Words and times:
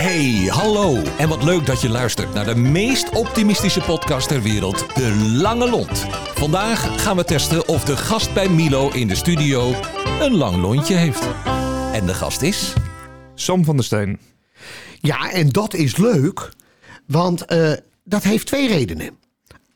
Hey, 0.00 0.46
hallo. 0.50 1.02
En 1.18 1.28
wat 1.28 1.42
leuk 1.42 1.66
dat 1.66 1.80
je 1.80 1.88
luistert 1.88 2.34
naar 2.34 2.44
de 2.44 2.54
meest 2.54 3.10
optimistische 3.10 3.80
podcast 3.80 4.28
ter 4.28 4.42
wereld, 4.42 4.94
De 4.94 5.14
Lange 5.16 5.70
Lont. 5.70 6.06
Vandaag 6.34 7.02
gaan 7.02 7.16
we 7.16 7.24
testen 7.24 7.68
of 7.68 7.84
de 7.84 7.96
gast 7.96 8.34
bij 8.34 8.48
Milo 8.48 8.90
in 8.90 9.08
de 9.08 9.14
studio 9.14 9.74
een 10.20 10.34
lang 10.34 10.56
lontje 10.56 10.94
heeft. 10.94 11.28
En 11.92 12.06
de 12.06 12.14
gast 12.14 12.42
is... 12.42 12.72
Sam 13.34 13.64
van 13.64 13.76
der 13.76 13.84
Steen. 13.84 14.18
Ja, 15.00 15.30
en 15.30 15.48
dat 15.48 15.74
is 15.74 15.96
leuk, 15.96 16.52
want 17.06 17.44
eh, 17.44 17.72
dat 18.04 18.22
heeft 18.22 18.46
twee 18.46 18.68
redenen. 18.68 19.18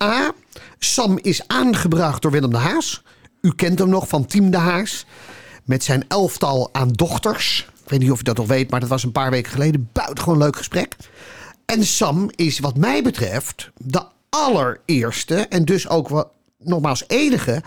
A, 0.03 0.33
Sam 0.79 1.19
is 1.23 1.49
aangebracht 1.49 2.23
door 2.23 2.31
Willem 2.31 2.51
de 2.51 2.57
Haas. 2.57 3.03
U 3.41 3.53
kent 3.55 3.79
hem 3.79 3.89
nog 3.89 4.09
van 4.09 4.27
Team 4.27 4.51
de 4.51 4.57
Haas. 4.57 5.07
Met 5.65 5.85
zijn 5.85 6.05
elftal 6.09 6.69
aan 6.73 6.89
dochters. 6.89 7.67
Ik 7.85 7.91
weet 7.91 8.01
niet 8.01 8.11
of 8.11 8.19
je 8.19 8.25
dat 8.25 8.37
nog 8.37 8.47
weet, 8.47 8.71
maar 8.71 8.81
dat 8.81 8.89
was 8.89 9.03
een 9.03 9.13
paar 9.13 9.31
weken 9.31 9.53
geleden. 9.53 9.89
Buitengewoon 9.93 10.39
leuk 10.39 10.57
gesprek. 10.57 10.97
En 11.65 11.85
Sam 11.85 12.31
is 12.35 12.59
wat 12.59 12.77
mij 12.77 13.03
betreft 13.03 13.71
de 13.77 14.03
allereerste 14.29 15.35
en 15.35 15.65
dus 15.65 15.89
ook 15.89 16.09
wat, 16.09 16.29
nogmaals 16.59 17.05
enige 17.07 17.63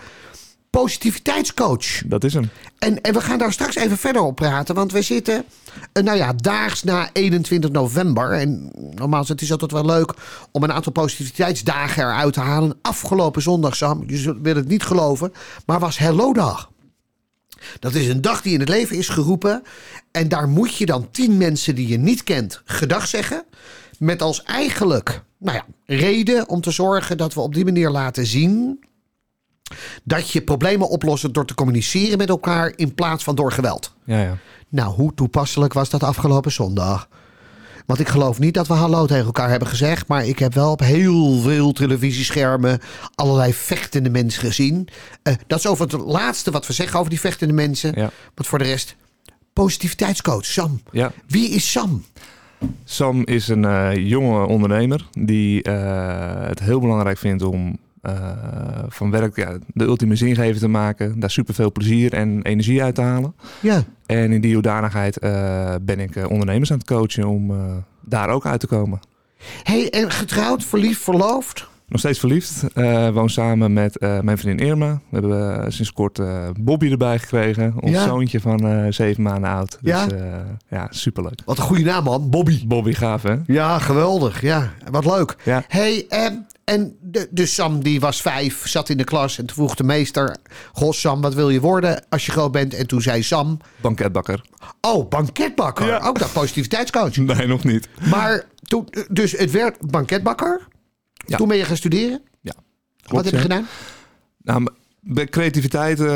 positiviteitscoach. 0.70 2.02
Dat 2.06 2.24
is 2.24 2.34
hem. 2.34 2.50
En, 2.78 3.00
en 3.00 3.12
we 3.12 3.20
gaan 3.20 3.38
daar 3.38 3.52
straks 3.52 3.76
even 3.76 3.96
verder 3.96 4.22
op 4.22 4.36
praten. 4.36 4.74
Want 4.74 4.92
we 4.92 5.02
zitten, 5.02 5.44
eh, 5.92 6.02
nou 6.02 6.16
ja, 6.16 6.32
daags 6.32 6.82
na 6.82 7.10
21 7.12 7.70
november. 7.70 8.32
En 8.32 8.70
normaal 8.94 9.24
het 9.26 9.42
is 9.42 9.52
altijd 9.52 9.72
wel 9.72 9.84
leuk 9.84 10.14
om 10.50 10.62
een 10.62 10.72
aantal 10.72 10.92
positiviteitsdagen 10.92 12.02
eruit 12.02 12.32
te 12.32 12.40
halen. 12.40 12.78
Afgelopen 12.82 13.42
zondag, 13.42 13.76
Sam, 13.76 14.04
je 14.06 14.40
wil 14.42 14.56
het 14.56 14.68
niet 14.68 14.82
geloven, 14.82 15.32
maar 15.66 15.78
was 15.78 15.98
Hello 15.98 16.32
Dag. 16.32 16.70
Dat 17.78 17.94
is 17.94 18.08
een 18.08 18.20
dag 18.20 18.42
die 18.42 18.52
in 18.52 18.60
het 18.60 18.68
leven 18.68 18.96
is 18.96 19.08
geroepen. 19.08 19.62
En 20.10 20.28
daar 20.28 20.48
moet 20.48 20.76
je 20.76 20.86
dan 20.86 21.10
tien 21.10 21.36
mensen 21.36 21.74
die 21.74 21.88
je 21.88 21.98
niet 21.98 22.24
kent 22.24 22.62
gedag 22.64 23.06
zeggen. 23.06 23.44
Met 23.98 24.22
als 24.22 24.42
eigenlijk, 24.42 25.22
nou 25.38 25.56
ja, 25.56 25.64
reden 25.86 26.48
om 26.48 26.60
te 26.60 26.70
zorgen 26.70 27.16
dat 27.16 27.34
we 27.34 27.40
op 27.40 27.54
die 27.54 27.64
manier 27.64 27.90
laten 27.90 28.26
zien 28.26 28.80
dat 30.04 30.30
je 30.30 30.42
problemen 30.42 30.88
oplost 30.88 31.34
door 31.34 31.46
te 31.46 31.54
communiceren 31.54 32.18
met 32.18 32.28
elkaar 32.28 32.72
in 32.76 32.94
plaats 32.94 33.24
van 33.24 33.34
door 33.34 33.52
geweld. 33.52 33.94
Ja, 34.04 34.22
ja. 34.22 34.38
Nou, 34.68 34.94
hoe 34.94 35.14
toepasselijk 35.14 35.72
was 35.72 35.90
dat 35.90 36.02
afgelopen 36.02 36.52
zondag? 36.52 37.08
Want 37.88 38.00
ik 38.00 38.08
geloof 38.08 38.38
niet 38.38 38.54
dat 38.54 38.66
we 38.66 38.74
hallo 38.74 39.06
tegen 39.06 39.24
elkaar 39.24 39.50
hebben 39.50 39.68
gezegd. 39.68 40.06
Maar 40.06 40.26
ik 40.26 40.38
heb 40.38 40.54
wel 40.54 40.70
op 40.70 40.80
heel 40.80 41.38
veel 41.40 41.72
televisieschermen 41.72 42.80
allerlei 43.14 43.54
vechtende 43.54 44.10
mensen 44.10 44.40
gezien. 44.40 44.88
Eh, 45.22 45.34
dat 45.46 45.58
is 45.58 45.66
over 45.66 45.84
het 45.84 45.92
laatste 45.92 46.50
wat 46.50 46.66
we 46.66 46.72
zeggen 46.72 46.98
over 46.98 47.10
die 47.10 47.20
vechtende 47.20 47.54
mensen. 47.54 47.92
Ja. 47.94 48.10
Want 48.34 48.48
voor 48.48 48.58
de 48.58 48.64
rest, 48.64 48.96
positiviteitscoach 49.52 50.44
Sam. 50.44 50.80
ja. 50.90 51.12
Wie 51.26 51.48
is 51.48 51.70
Sam? 51.70 52.04
Sam 52.84 53.26
is 53.26 53.48
een 53.48 53.64
eh, 53.64 53.96
jonge 53.96 54.46
ondernemer 54.46 55.06
die 55.12 55.62
eh, 55.62 56.48
het 56.48 56.60
heel 56.60 56.80
belangrijk 56.80 57.18
vindt 57.18 57.42
om 57.42 57.78
van 58.88 59.10
werk 59.10 59.36
ja, 59.36 59.56
de 59.66 59.84
ultieme 59.84 60.16
zingeving 60.16 60.58
te 60.58 60.68
maken. 60.68 61.20
Daar 61.20 61.30
super 61.30 61.54
veel 61.54 61.72
plezier 61.72 62.12
en 62.12 62.42
energie 62.42 62.82
uit 62.82 62.94
te 62.94 63.00
halen. 63.00 63.34
Ja. 63.60 63.84
En 64.06 64.32
in 64.32 64.40
die 64.40 64.54
hoedanigheid 64.54 65.18
eh, 65.18 65.74
ben 65.82 66.00
ik 66.00 66.16
eh, 66.16 66.30
ondernemers 66.30 66.70
aan 66.72 66.78
het 66.78 66.86
coachen 66.86 67.24
om 67.24 67.50
eh, 67.50 67.76
daar 68.00 68.28
ook 68.28 68.46
uit 68.46 68.60
te 68.60 68.66
komen. 68.66 69.00
Hey, 69.62 69.90
en 69.90 70.10
getrouwd, 70.10 70.64
verliefd, 70.64 71.02
verloofd? 71.02 71.67
Nog 71.88 72.00
steeds 72.00 72.18
verliefd. 72.18 72.64
eh 72.74 73.08
woon 73.08 73.30
samen 73.30 73.72
met 73.72 73.98
eh, 73.98 74.20
mijn 74.20 74.38
vriendin 74.38 74.66
Irma. 74.66 74.92
We 75.08 75.18
hebben 75.18 75.62
eh, 75.64 75.70
sinds 75.70 75.92
kort 75.92 76.20
Bobby 76.60 76.90
erbij 76.90 77.18
gekregen. 77.18 77.74
Ons 77.80 77.92
Ja. 77.92 78.04
zoontje 78.06 78.40
van 78.40 78.86
zeven 78.92 79.22
maanden 79.22 79.50
oud. 79.50 79.78
Dus 79.80 79.92
Ja? 79.92 80.06
ja, 80.68 80.86
superleuk. 80.90 81.40
Wat 81.44 81.58
een 81.58 81.62
goede 81.64 81.82
naam 81.84 82.04
man, 82.04 82.30
Bobby. 82.30 82.66
Bobby 82.66 82.92
gaaf 82.92 83.22
hè? 83.22 83.34
Ja, 83.46 83.78
geweldig. 83.78 84.40
Ja, 84.40 84.72
wat 84.90 85.04
leuk. 85.04 85.36
Ja. 85.44 85.64
Hey, 85.68 86.06
ehm, 86.08 86.34
en 86.64 86.96
de, 87.00 87.28
de 87.30 87.46
Sam 87.46 87.82
die 87.82 88.00
was 88.00 88.20
vijf, 88.22 88.68
zat 88.68 88.88
in 88.88 88.96
de 88.96 89.04
klas 89.04 89.38
en 89.38 89.46
toen 89.46 89.56
vroeg 89.56 89.74
de 89.74 89.84
meester... 89.84 90.36
Goh 90.72 90.92
Sam, 90.92 91.20
wat 91.20 91.34
wil 91.34 91.50
je 91.50 91.60
worden 91.60 92.04
als 92.08 92.26
je 92.26 92.32
groot 92.32 92.52
bent? 92.52 92.74
En 92.74 92.86
toen 92.86 93.02
zei 93.02 93.22
Sam, 93.22 93.58
Banketbakker. 93.80 94.40
oh, 94.80 95.08
banketbakker. 95.08 95.86
Ja. 95.86 96.00
Ook 96.04 96.18
dat 96.18 96.32
positiviteitscoach. 96.40 97.16
Nee, 97.16 97.46
nog 97.46 97.64
niet. 97.64 97.88
Maar 98.10 98.44
toen, 98.62 98.88
dus 99.10 99.32
het 99.32 99.50
werd 99.50 99.90
banketbakker. 99.90 100.60
Ja. 101.28 101.36
Toen 101.36 101.48
ben 101.48 101.56
je 101.56 101.64
gaan 101.64 101.76
studeren. 101.76 102.22
Ja. 102.40 102.54
wat 103.06 103.24
heb 103.24 103.34
je 103.34 103.40
gedaan? 103.40 103.66
Nou, 104.42 104.68
bij 105.00 105.26
creativiteit 105.26 106.00
eh, 106.00 106.06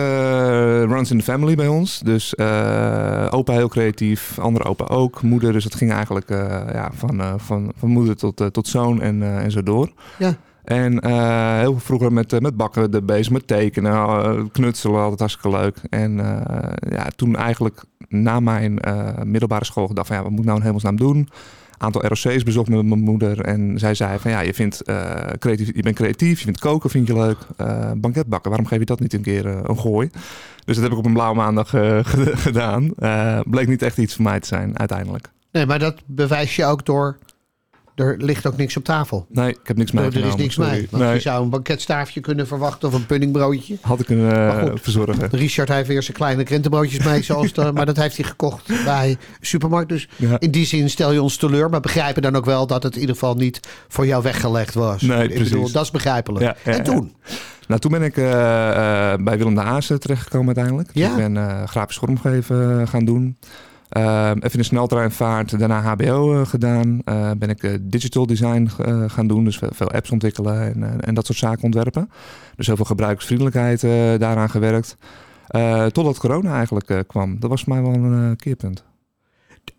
runs 0.83 1.11
in 1.11 1.19
the 1.19 1.25
family 1.25 1.55
bij 1.55 1.69
ons. 1.69 2.01
Dus 2.01 2.35
eh, 2.35 3.27
opa 3.31 3.53
heel 3.53 3.69
creatief, 3.69 4.39
andere 4.39 4.65
opa 4.65 4.85
ook, 4.85 5.23
moeder. 5.23 5.53
Dus 5.53 5.65
het 5.65 5.75
ging 5.75 5.93
eigenlijk 5.93 6.31
eh, 6.31 6.39
ja, 6.73 6.91
van, 6.95 7.41
van, 7.41 7.73
van 7.77 7.89
moeder 7.89 8.17
tot, 8.17 8.53
tot 8.53 8.69
zoon 8.69 9.01
en, 9.01 9.23
en 9.23 9.51
zo 9.51 9.63
door. 9.63 9.93
Ja. 10.19 10.37
En 10.65 11.07
heel 11.59 11.79
vroeger 11.79 12.13
met, 12.13 12.41
met 12.41 12.57
bakken 12.57 12.93
er 12.93 13.05
bezig, 13.05 13.33
met 13.33 13.47
tekenen, 13.47 14.51
knutselen, 14.53 15.01
altijd 15.01 15.21
hartstikke 15.21 15.59
leuk. 15.59 15.77
En 15.91 16.17
ja, 16.91 17.07
toen 17.17 17.37
eigenlijk 17.37 17.85
na 18.09 18.41
mijn 18.41 18.81
middelbare 19.25 19.65
school 19.65 19.87
gedacht 19.87 20.07
van 20.07 20.17
ja, 20.17 20.23
wat 20.23 20.31
moet 20.31 20.41
ik 20.41 20.47
nou 20.47 20.59
in 20.59 20.65
hemelsnaam 20.65 20.97
doen? 20.97 21.29
Aantal 21.83 22.03
ROC's 22.07 22.43
bezocht 22.43 22.69
met 22.69 22.85
mijn 22.87 23.01
moeder. 23.01 23.41
En 23.41 23.79
zij 23.79 23.95
zei 23.95 24.19
van 24.19 24.31
ja, 24.31 24.41
je, 24.41 24.55
vindt, 24.55 24.81
eh, 24.83 25.15
creatief, 25.39 25.71
je 25.75 25.83
bent 25.83 25.97
creatief, 25.97 26.39
je 26.39 26.45
vindt 26.45 26.61
koken 26.61 26.91
vind 26.91 27.07
je 27.07 27.15
leuk. 27.15 27.39
Eh 27.57 27.91
banketbakken, 27.97 28.51
waarom 28.51 28.69
geef 28.69 28.79
je 28.79 28.85
dat 28.85 29.01
niet 29.01 29.13
een 29.13 29.23
keer 29.23 29.47
eh, 29.47 29.59
een 29.63 29.79
gooi? 29.79 30.11
Dus 30.65 30.75
dat 30.75 30.85
heb 30.85 30.93
ik 30.93 30.99
op 30.99 31.07
een 31.07 31.13
blauwe 31.13 31.37
maandag 31.37 31.69
ged- 32.11 32.39
gedaan. 32.39 32.93
Bleek 33.45 33.69
niet 33.69 33.83
echt 33.83 33.99
iets 33.99 34.15
voor 34.15 34.25
mij 34.25 34.41
te 34.41 34.47
zijn 34.47 34.79
uiteindelijk. 34.79 35.29
Nee, 35.53 35.67
maar 35.67 35.79
dat 35.79 36.03
bewijs 36.07 36.57
je 36.57 36.65
ook 36.65 36.87
door... 36.87 37.19
Er 37.95 38.17
ligt 38.19 38.47
ook 38.47 38.57
niks 38.57 38.77
op 38.77 38.85
tafel. 38.85 39.27
Nee, 39.29 39.51
ik 39.51 39.59
heb 39.65 39.77
niks 39.77 39.93
er 39.93 40.17
is 40.25 40.35
niks 40.35 40.57
mee. 40.57 40.87
Want 40.91 41.03
Nee, 41.03 41.15
je 41.15 41.21
zou 41.21 41.43
een 41.43 41.51
banketstaafje 41.51 42.21
kunnen 42.21 42.47
verwachten 42.47 42.89
of 42.89 42.95
een 42.95 43.07
puddingbroodje. 43.07 43.77
had 43.81 44.01
ik 44.01 44.07
kunnen 44.07 44.27
Maar 44.27 44.67
eh, 44.67 44.73
verzorgen. 44.75 45.29
Richard 45.31 45.69
heeft 45.69 45.89
weer 45.89 46.03
zijn 46.03 46.17
kleine 46.17 46.43
krentenbroodjes 46.43 47.05
mee, 47.05 47.23
zoals 47.33 47.53
de, 47.53 47.73
maar 47.73 47.87
dat 47.87 47.97
heeft 47.97 48.17
hij 48.17 48.27
gekocht 48.27 48.85
bij 48.85 49.17
supermarkt. 49.41 49.89
Dus 49.89 50.09
Ja. 50.17 50.41
in 50.41 50.51
die 50.51 50.67
zin 50.67 50.91
stel 50.91 51.13
je 51.13 51.23
ons 51.23 51.37
teleur, 51.37 51.71
maar 51.71 51.81
begrijpen 51.81 52.23
dan 52.23 52.37
ook 52.37 52.45
wel 52.45 52.67
dat 52.67 52.83
het 52.83 52.95
in 52.95 53.01
ieder 53.01 53.15
geval 53.15 53.35
niet 53.35 53.61
voor 53.89 54.07
jou 54.07 54.23
weggelegd 54.23 54.75
was. 54.75 55.03
Nee, 55.03 55.29
Ik 55.29 55.43
bedoel, 55.43 55.71
dat 55.71 55.85
is 55.85 55.91
begrijpelijk. 55.91 56.45
Ja, 56.45 56.57
ja, 56.65 56.73
en 56.79 56.83
toen? 56.85 57.15
Nou, 57.69 57.81
toen 57.81 57.91
ben 57.91 58.03
ik 58.03 58.17
eh, 58.17 59.13
eh, 59.13 59.19
bij 59.21 59.39
Willem 59.39 59.55
de 59.55 59.61
Haas 59.61 59.91
eh, 59.91 59.97
terechtgekomen 59.97 60.47
uiteindelijk. 60.47 60.95
Dus 60.95 61.07
ik 61.07 61.17
ben 61.17 61.69
grafisch 61.69 61.97
vormgeven 61.97 62.89
gaan 62.89 63.05
doen. 63.05 63.37
Eh, 63.93 64.29
even 64.29 64.51
in 64.53 64.59
de 64.59 64.63
sneltreinvaart, 64.63 65.59
daarna 65.59 65.81
HBO 65.81 66.41
eh, 66.41 66.47
gedaan. 66.47 67.01
Eh, 67.05 67.31
ben 67.39 67.49
ik 67.51 67.63
eh, 67.63 67.73
digital 67.81 68.27
design 68.27 68.69
gaan 69.07 69.27
doen, 69.27 69.45
dus 69.45 69.59
veel, 69.71 69.91
apps 69.91 70.11
ontwikkelen 70.11 70.63
en, 70.83 71.01
en 71.01 71.15
dat 71.15 71.27
soort 71.27 71.39
zaken 71.39 71.63
ontwerpen. 71.65 72.11
Dus 72.57 72.67
heel 72.67 72.77
veel 72.77 72.85
gebruikersvriendelijkheid 72.85 73.85
eh, 73.85 73.91
daaraan 74.19 74.51
gewerkt. 74.51 74.97
Totdat 75.93 76.19
corona 76.19 76.55
eigenlijk 76.55 77.05
kwam. 77.07 77.37
Dat 77.41 77.51
was 77.51 77.63
voor 77.63 77.73
mij 77.75 77.83
wel 77.83 77.93
een 77.95 78.37
keerpunt. 78.37 78.85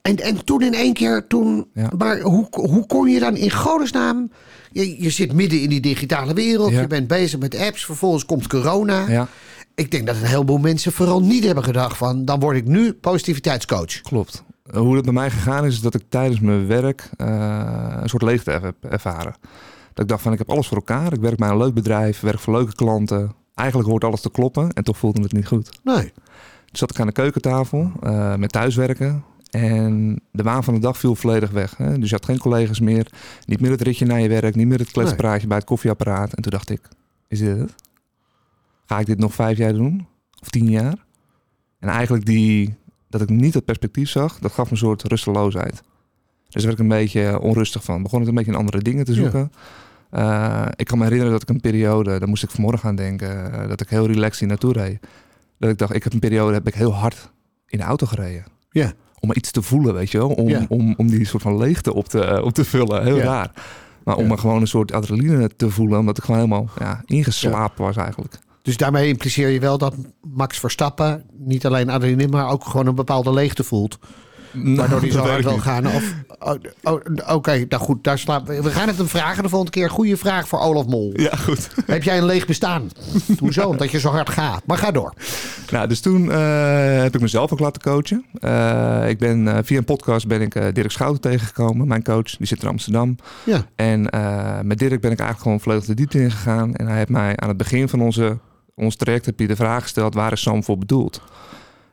En, 0.02 0.16
en 0.18 0.46
toen 0.46 0.62
in 0.62 0.74
één 0.74 0.94
keer, 0.94 1.28
toen, 1.28 1.68
Ja. 1.74 1.90
maar 1.98 2.20
hoe, 2.20 2.48
hoe 2.52 2.86
kon 2.86 3.08
je 3.08 3.20
dan 3.20 3.36
in 3.38 3.52
godesnaam, 3.52 4.32
je, 4.72 5.02
je 5.04 5.10
zit 5.10 5.34
midden 5.34 5.62
in 5.62 5.70
die 5.70 5.80
digitale 5.82 6.34
wereld, 6.34 6.72
Ja. 6.72 6.82
je 6.82 6.88
bent 6.88 7.08
bezig 7.08 7.40
met 7.40 7.58
apps, 7.60 7.86
vervolgens 7.86 8.26
komt 8.26 8.48
corona. 8.48 9.08
Ja, 9.10 9.28
Ik 9.76 9.92
denk 9.92 10.08
dat 10.08 10.16
een 10.16 10.24
heleboel 10.26 10.58
mensen 10.58 10.92
vooral 10.92 11.22
niet 11.22 11.44
hebben 11.44 11.64
gedacht 11.64 11.98
van, 11.98 12.26
dan 12.26 12.40
word 12.40 12.58
ik 12.58 12.66
nu 12.68 12.94
positiviteitscoach. 12.94 14.02
klopt. 14.02 14.44
Eh, 14.66 14.78
Hoe 14.80 14.96
het 14.96 15.04
bij 15.06 15.14
mij 15.14 15.30
gegaan 15.30 15.66
is, 15.66 15.74
is 15.74 15.82
dat 15.82 15.94
ik 15.94 16.04
tijdens 16.10 16.40
mijn 16.40 16.68
werk 16.68 17.10
eh, 17.18 17.98
een 18.02 18.10
soort 18.10 18.22
leegte 18.22 18.52
heb 18.52 18.76
ervaren. 18.90 19.36
Dat 19.94 20.04
ik 20.04 20.08
dacht 20.08 20.22
van, 20.22 20.32
ik 20.32 20.38
heb 20.38 20.50
alles 20.50 20.68
voor 20.68 20.78
elkaar. 20.78 21.14
Ik 21.14 21.20
werk 21.20 21.38
bij 21.38 21.50
een 21.50 21.58
leuk 21.58 21.74
bedrijf, 21.74 22.20
werk 22.20 22.40
voor 22.40 22.54
leuke 22.54 22.76
klanten. 22.76 23.32
Eigenlijk 23.56 23.90
hoort 23.90 24.04
alles 24.04 24.22
te 24.22 24.32
kloppen 24.32 24.70
en 24.74 24.84
toch 24.84 24.98
voelde 24.98 25.22
het 25.22 25.32
niet 25.32 25.48
goed. 25.48 25.80
Nee. 25.84 26.12
Toen 26.66 26.78
zat 26.82 26.90
ik 26.90 27.00
aan 27.00 27.08
de 27.08 27.14
keukentafel 27.14 27.92
eh, 28.02 28.36
met 28.36 28.52
thuiswerken. 28.52 29.24
En 29.50 30.20
de 30.32 30.44
waan 30.44 30.64
van 30.64 30.74
de 30.74 30.80
dag 30.80 30.98
viel 30.98 31.16
volledig 31.16 31.50
weg. 31.52 31.78
Hè? 31.78 32.00
Dus 32.00 32.10
je 32.10 32.16
had 32.16 32.26
geen 32.26 32.38
collega's 32.38 32.80
meer. 32.80 33.08
Niet 33.46 33.60
meer 33.62 33.72
het 33.72 33.82
ritje 33.82 34.06
naar 34.06 34.20
je 34.20 34.30
werk. 34.30 34.56
Niet 34.56 34.68
meer 34.68 34.80
het 34.80 34.92
kletspraatje 34.92 35.48
bij 35.48 35.58
het 35.58 35.66
koffieapparaat. 35.66 36.34
En 36.34 36.42
toen 36.42 36.52
dacht 36.52 36.70
ik, 36.70 36.82
is 37.28 37.40
dit 37.40 37.58
het? 37.58 37.74
Ga 38.86 39.00
ik 39.00 39.06
dit 39.06 39.20
nog 39.20 39.34
vijf 39.34 39.58
jaar 39.58 39.74
doen? 39.74 40.08
Of 40.42 40.50
tien 40.50 40.70
jaar? 40.70 41.06
En 41.80 41.90
eigenlijk 41.90 42.26
die, 42.26 42.76
dat 43.10 43.22
ik 43.22 43.30
niet 43.30 43.54
het 43.54 43.66
perspectief 43.66 44.10
zag, 44.10 44.40
dat 44.40 44.52
gaf 44.52 44.66
me 44.66 44.72
een 44.72 44.78
soort 44.78 45.04
rusteloosheid. 45.04 45.74
Dus 45.74 45.84
daar 46.64 46.64
werd 46.64 46.74
ik 46.74 46.80
een 46.80 46.88
beetje 47.00 47.40
onrustig 47.40 47.84
van. 47.84 48.04
Begon 48.04 48.22
ik 48.22 48.28
een 48.28 48.36
beetje 48.36 48.52
in 48.52 48.58
andere 48.58 48.80
dingen 48.80 49.06
te 49.06 49.14
Ja. 49.14 49.22
zoeken. 49.22 49.52
Eh, 50.10 50.66
ik 50.76 50.86
kan 50.86 50.98
me 50.98 51.04
herinneren 51.04 51.34
dat 51.34 51.42
ik 51.42 51.50
een 51.50 51.62
periode, 51.62 52.20
daar 52.20 52.28
moest 52.28 52.44
ik 52.44 52.50
vanmorgen 52.50 52.90
aan 52.90 52.96
denken, 52.96 53.54
eh, 53.62 53.68
dat 53.68 53.82
ik 53.82 53.90
heel 53.90 54.06
relaxed 54.08 54.40
hier 54.40 54.48
naartoe 54.48 54.74
reed. 54.74 55.00
Dat 55.58 55.70
ik 55.70 55.78
dacht, 55.78 55.94
ik 55.96 56.04
heb 56.04 56.14
een 56.14 56.20
periode, 56.20 56.54
heb 56.54 56.68
ik 56.68 56.74
heel 56.76 56.94
hard 56.94 57.32
in 57.68 57.78
de 57.78 57.84
auto 57.84 58.06
gereden. 58.08 58.44
Ja. 58.70 58.94
Om 59.20 59.32
iets 59.34 59.52
te 59.52 59.62
voelen, 59.62 59.94
weet 59.94 60.12
je 60.12 60.18
wel. 60.18 60.30
Om, 60.30 60.48
Ja. 60.50 60.66
om, 60.70 60.94
om 60.98 61.08
die 61.08 61.26
soort 61.26 61.44
van 61.44 61.58
leegte 61.58 61.94
op 61.94 62.08
te, 62.08 62.42
op 62.44 62.54
te 62.54 62.66
vullen. 62.66 63.04
Heel 63.04 63.18
Ja. 63.18 63.24
raar. 63.24 63.52
Maar 64.04 64.16
om 64.16 64.32
er 64.32 64.38
gewoon 64.38 64.62
een 64.62 64.68
soort 64.68 64.92
adrenaline 64.92 65.50
te 65.56 65.70
voelen. 65.70 66.00
Omdat 66.00 66.18
ik 66.18 66.24
gewoon 66.24 66.40
helemaal 66.40 66.70
ja, 66.80 67.02
ingeslapen 67.06 67.84
was 67.86 67.96
eigenlijk. 67.96 68.40
Dus 68.64 68.78
daarmee 68.78 69.08
impliceer 69.08 69.50
je 69.50 69.60
wel 69.60 69.78
dat 69.78 69.96
Max 70.22 70.60
Verstappen 70.60 71.24
niet 71.38 71.66
alleen 71.66 71.90
adrenaline, 71.90 72.32
maar 72.32 72.50
ook 72.50 72.66
gewoon 72.66 72.88
een 72.88 72.96
bepaalde 72.96 73.34
leegte 73.34 73.64
voelt. 73.64 74.00
Waardoor 74.54 75.00
die 75.00 75.12
zo 75.12 75.20
hard 75.20 75.44
wil 75.44 75.58
gaan. 75.58 75.88
Of, 75.88 76.14
oh, 76.40 76.54
oh, 76.84 77.02
Oké, 77.36 77.66
nou 77.70 77.84
goed, 77.84 78.04
daar 78.04 78.20
slaan 78.20 78.46
we. 78.46 78.72
Gaan 78.72 78.88
het 78.88 78.98
hem 78.98 79.08
vragen 79.08 79.44
de 79.44 79.50
volgende 79.50 79.72
keer. 79.72 79.90
Goede 79.90 80.18
vraag 80.18 80.48
voor 80.48 80.60
Olaf 80.60 80.86
Mol. 80.86 81.12
Ja, 81.16 81.36
goed. 81.36 81.70
Heb 81.86 82.04
jij 82.04 82.18
een 82.18 82.26
leeg 82.26 82.46
bestaan? 82.46 82.90
Hoezo? 83.40 83.68
Omdat 83.68 83.92
je 83.92 84.00
zo 84.00 84.10
hard 84.10 84.30
gaat. 84.30 84.62
Maar 84.66 84.78
ga 84.78 84.92
door. 84.92 85.14
Nou, 85.72 85.88
dus 85.88 86.00
toen 86.00 86.32
eh, 86.32 87.02
heb 87.02 87.16
ik 87.16 87.22
mezelf 87.22 87.52
ook 87.52 87.60
laten 87.60 87.82
coachen. 87.82 88.26
Eh, 88.34 89.10
ik 89.10 89.18
ben, 89.18 89.48
eh, 89.48 89.58
via 89.64 89.78
een 89.78 89.84
podcast 89.84 90.28
ben 90.28 90.42
ik 90.42 90.76
Dirk 90.76 90.92
Schouten 90.92 91.22
tegengekomen. 91.22 91.88
Mijn 91.88 92.04
coach, 92.04 92.38
die 92.38 92.48
zit 92.48 92.62
in 92.62 92.68
Amsterdam. 92.68 93.16
Ja. 93.44 93.66
En 93.76 94.02
met 94.68 94.80
Dirk 94.80 95.02
ben 95.02 95.12
ik 95.12 95.20
eigenlijk 95.20 95.42
gewoon 95.42 95.60
volledig 95.60 95.86
de 95.86 95.94
diepte 95.94 96.22
ingegaan. 96.22 96.76
En 96.76 96.88
hij 96.88 96.98
heeft 96.98 97.10
mij 97.10 97.38
aan 97.38 97.48
het 97.48 97.58
begin 97.58 97.90
van 97.90 98.02
onze, 98.02 98.38
ons 98.76 98.96
traject 98.96 99.26
heb 99.26 99.40
je 99.40 99.48
de 99.48 99.56
vraag 99.56 99.82
gesteld... 99.82 100.14
waar 100.14 100.32
is 100.32 100.42
Sam 100.42 100.64
voor 100.64 100.78
bedoeld? 100.78 101.22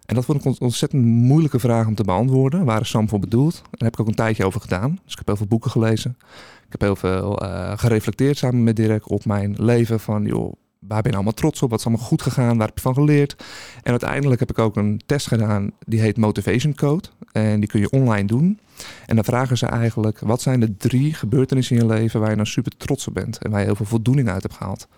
En 0.07 0.15
dat 0.15 0.25
vond 0.25 0.39
ik 0.39 0.45
een 0.45 0.57
ontzettend 0.59 1.05
moeilijke 1.05 1.59
vraag 1.59 1.87
om 1.87 1.95
te 1.95 2.05
beantwoorden. 2.05 2.65
Waar 2.65 2.81
is 2.81 2.89
Sam 2.89 3.09
voor 3.09 3.19
bedoeld? 3.19 3.55
Daar 3.55 3.89
heb 3.89 3.93
ik 3.93 4.01
ook 4.01 4.07
een 4.07 4.15
tijdje 4.15 4.45
over 4.45 4.61
gedaan. 4.61 4.99
Dus 5.05 5.13
ik 5.13 5.19
heb 5.19 5.27
heel 5.27 5.37
veel 5.37 5.47
boeken 5.47 5.71
gelezen. 5.71 6.17
Ik 6.67 6.73
heb 6.73 6.81
heel 6.81 6.97
veel 6.97 7.39
eh, 7.39 7.73
gereflecteerd 7.79 8.37
samen 8.37 8.63
met 8.63 8.77
Dirk 8.77 9.11
op 9.11 9.25
mijn 9.25 9.55
leven. 9.59 10.01
Van, 10.01 10.25
joh, 10.25 10.53
waar 10.79 11.03
ben 11.03 11.03
je 11.03 11.03
nou 11.03 11.15
allemaal 11.15 11.33
trots 11.33 11.63
op? 11.63 11.71
Wat 11.71 11.79
is 11.79 11.87
allemaal 11.87 12.07
goed 12.07 12.23
gegaan? 12.23 12.57
Waar 12.57 12.67
heb 12.67 12.77
je 12.77 12.83
van 12.83 12.95
geleerd? 12.95 13.45
En 13.83 13.91
uiteindelijk 13.91 14.41
heb 14.41 14.51
ik 14.51 14.59
ook 14.59 14.77
een 14.77 15.01
test 15.07 15.27
gedaan. 15.27 15.71
Die 15.87 16.01
heet 16.01 16.17
Motivation 16.17 16.75
Code. 16.75 17.09
En 17.33 17.61
die 17.61 17.69
kun 17.69 17.81
je 17.81 17.91
online 17.91 18.27
doen. 18.27 18.59
En 19.07 19.15
dan 19.15 19.25
vragen 19.25 19.59
ze 19.59 19.67
eigenlijk... 19.67 20.19
wat 20.19 20.43
zijn 20.43 20.61
de 20.61 20.77
drie 20.77 21.15
gebeurtenissen 21.15 21.77
in 21.77 21.83
je 21.83 21.89
leven... 21.89 22.21
waar 22.21 22.31
je 22.31 22.37
nou 22.37 22.49
super 22.49 22.77
trots 22.77 23.07
op 23.07 23.15
bent? 23.15 23.39
En 23.39 23.51
waar 23.51 23.61
je 23.61 23.67
heel 23.67 23.77
veel 23.77 23.87
voldoening 23.87 24.29
uit 24.29 24.43
hebt 24.43 24.55
gehaald? 24.55 24.89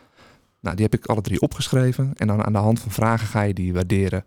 Nou, 0.63 0.77
die 0.77 0.85
heb 0.85 0.95
ik 0.95 1.07
alle 1.07 1.21
drie 1.21 1.41
opgeschreven. 1.41 2.11
En 2.15 2.27
dan 2.27 2.45
aan 2.45 2.53
de 2.53 2.59
hand 2.59 2.81
van 2.81 2.91
vragen 2.91 3.27
ga 3.27 3.43
je 3.43 3.55
die 3.55 3.73
waarderen. 3.73 4.25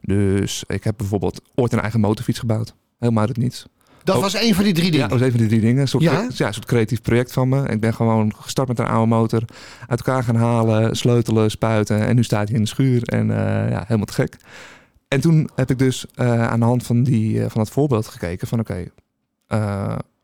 Dus 0.00 0.64
ik 0.66 0.84
heb 0.84 0.94
bijvoorbeeld 0.96 1.40
ooit 1.54 1.72
een 1.72 1.80
eigen 1.80 2.00
motorfiets 2.00 2.38
gebouwd. 2.38 2.74
Helemaal 2.98 3.20
uit 3.26 3.28
het 3.36 3.38
niets. 3.38 3.66
Dat 4.04 4.16
Oh. 4.16 4.22
was 4.22 4.34
een 4.34 4.54
van 4.54 4.64
die 4.64 4.72
drie 4.72 4.84
Ja, 4.86 4.90
dingen. 4.92 5.08
dat 5.08 5.18
was 5.18 5.26
even 5.28 5.38
die 5.40 5.48
drie 5.48 5.60
dingen. 5.60 5.80
Een 5.80 5.88
soort, 5.88 6.02
Ja? 6.02 6.12
ja? 6.12 6.46
een 6.46 6.54
soort 6.54 6.66
creatief 6.66 7.00
project 7.02 7.32
van 7.32 7.48
me. 7.48 7.68
Ik 7.68 7.80
ben 7.80 7.94
gewoon 7.94 8.32
gestart 8.36 8.68
met 8.68 8.78
een 8.78 8.86
oude 8.86 9.06
motor. 9.08 9.42
Uit 9.86 9.98
elkaar 10.06 10.22
gaan 10.24 10.36
halen, 10.36 10.96
sleutelen, 10.96 11.50
spuiten. 11.50 12.06
En 12.06 12.14
nu 12.16 12.24
staat 12.24 12.46
hij 12.48 12.56
in 12.56 12.62
de 12.62 12.68
schuur. 12.68 13.02
En 13.02 13.30
eh, 13.30 13.70
ja, 13.70 13.80
helemaal 13.86 14.06
te 14.06 14.12
gek. 14.12 14.36
En 15.08 15.20
toen 15.20 15.48
heb 15.54 15.70
ik 15.70 15.78
dus 15.78 16.06
eh, 16.14 16.46
aan 16.48 16.58
de 16.60 16.66
hand 16.66 16.82
van, 16.86 17.02
die, 17.02 17.36
eh, 17.42 17.50
van 17.50 17.60
dat 17.60 17.70
voorbeeld 17.70 18.06
gekeken 18.06 18.48
van 18.48 18.60
oké, 18.60 18.84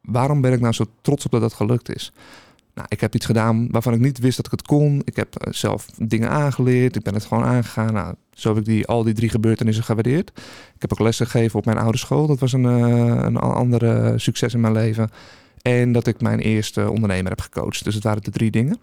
waarom 0.03 0.41
ben 0.41 0.53
ik 0.53 0.61
nou 0.61 0.73
zo 0.73 0.85
trots 1.03 1.25
op 1.25 1.31
dat 1.31 1.41
dat 1.41 1.53
gelukt 1.53 1.95
is? 1.95 2.13
Nou, 2.75 2.87
ik 2.91 3.01
heb 3.01 3.15
iets 3.15 3.27
gedaan 3.27 3.71
waarvan 3.71 3.95
ik 3.95 4.01
niet 4.01 4.19
wist 4.19 4.37
dat 4.37 4.47
ik 4.47 4.53
het 4.53 4.63
kon. 4.63 5.03
Ik 5.05 5.17
heb 5.17 5.37
eh, 5.37 5.53
zelf 5.53 5.87
dingen 5.97 6.31
aangeleerd. 6.31 6.97
Ik 6.97 7.03
ben 7.03 7.15
het 7.15 7.25
gewoon 7.25 7.45
aangegaan. 7.45 7.93
Nou, 7.93 8.15
zo 8.33 8.49
heb 8.49 8.59
ik 8.59 8.65
die, 8.65 8.87
al 8.87 9.03
die 9.03 9.15
drie 9.15 9.29
gebeurtenissen 9.29 9.85
gewaardeerd. 9.85 10.33
Ik 10.75 10.81
heb 10.83 10.93
ook 10.93 10.99
lessen 10.99 11.27
gegeven 11.27 11.59
op 11.59 11.65
mijn 11.65 11.79
oude 11.79 11.99
school. 11.99 12.27
Dat 12.27 12.39
was 12.39 12.53
een, 12.53 12.65
eh, 12.65 13.25
een 13.25 13.37
andere 13.37 14.19
succes 14.19 14.55
in 14.55 14.61
mijn 14.61 14.73
leven. 14.73 15.11
En 15.63 15.93
dat 15.93 16.07
ik 16.07 16.21
mijn 16.21 16.39
eerste 16.39 16.91
ondernemer 16.91 17.31
heb 17.31 17.41
gecoacht. 17.41 17.85
Dus 17.85 17.95
het 17.95 18.05
waren 18.05 18.23
de 18.23 18.31
drie 18.31 18.51
dingen. 18.51 18.81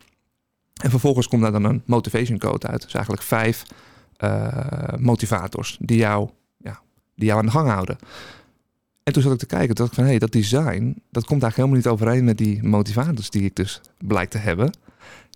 En 0.82 0.90
vervolgens 0.90 1.28
komt 1.28 1.42
daar 1.42 1.52
dan 1.52 1.64
een 1.64 1.82
motivation 1.86 2.38
code 2.38 2.68
uit. 2.68 2.82
Dus 2.82 2.94
eigenlijk 2.94 3.24
vijf 3.24 3.64
eh, 4.18 4.48
motivators 4.98 5.78
die 5.80 5.98
jou, 5.98 6.30
ja, 6.58 6.80
die 7.16 7.26
jou 7.26 7.40
aan 7.40 7.46
de 7.46 7.52
gang 7.52 7.70
houden. 7.70 7.98
En 9.10 9.16
toen 9.16 9.24
zat 9.24 9.34
ik 9.34 9.40
te 9.40 9.46
kijken, 9.46 9.76
toen 9.76 9.86
dacht 9.86 9.90
ik 9.90 9.96
van, 9.96 10.04
hé, 10.04 10.10
hey, 10.10 10.20
dat 10.20 10.32
design, 10.32 11.02
dat 11.12 11.26
komt 11.26 11.44
eigenlijk 11.44 11.56
helemaal 11.56 11.76
niet 11.76 11.88
overeen 11.88 12.24
met 12.24 12.38
die 12.38 12.64
motivators 12.64 13.30
die 13.30 13.44
ik 13.44 13.56
dus 13.56 13.82
blijk 14.06 14.30
te 14.30 14.38
hebben. 14.38 14.78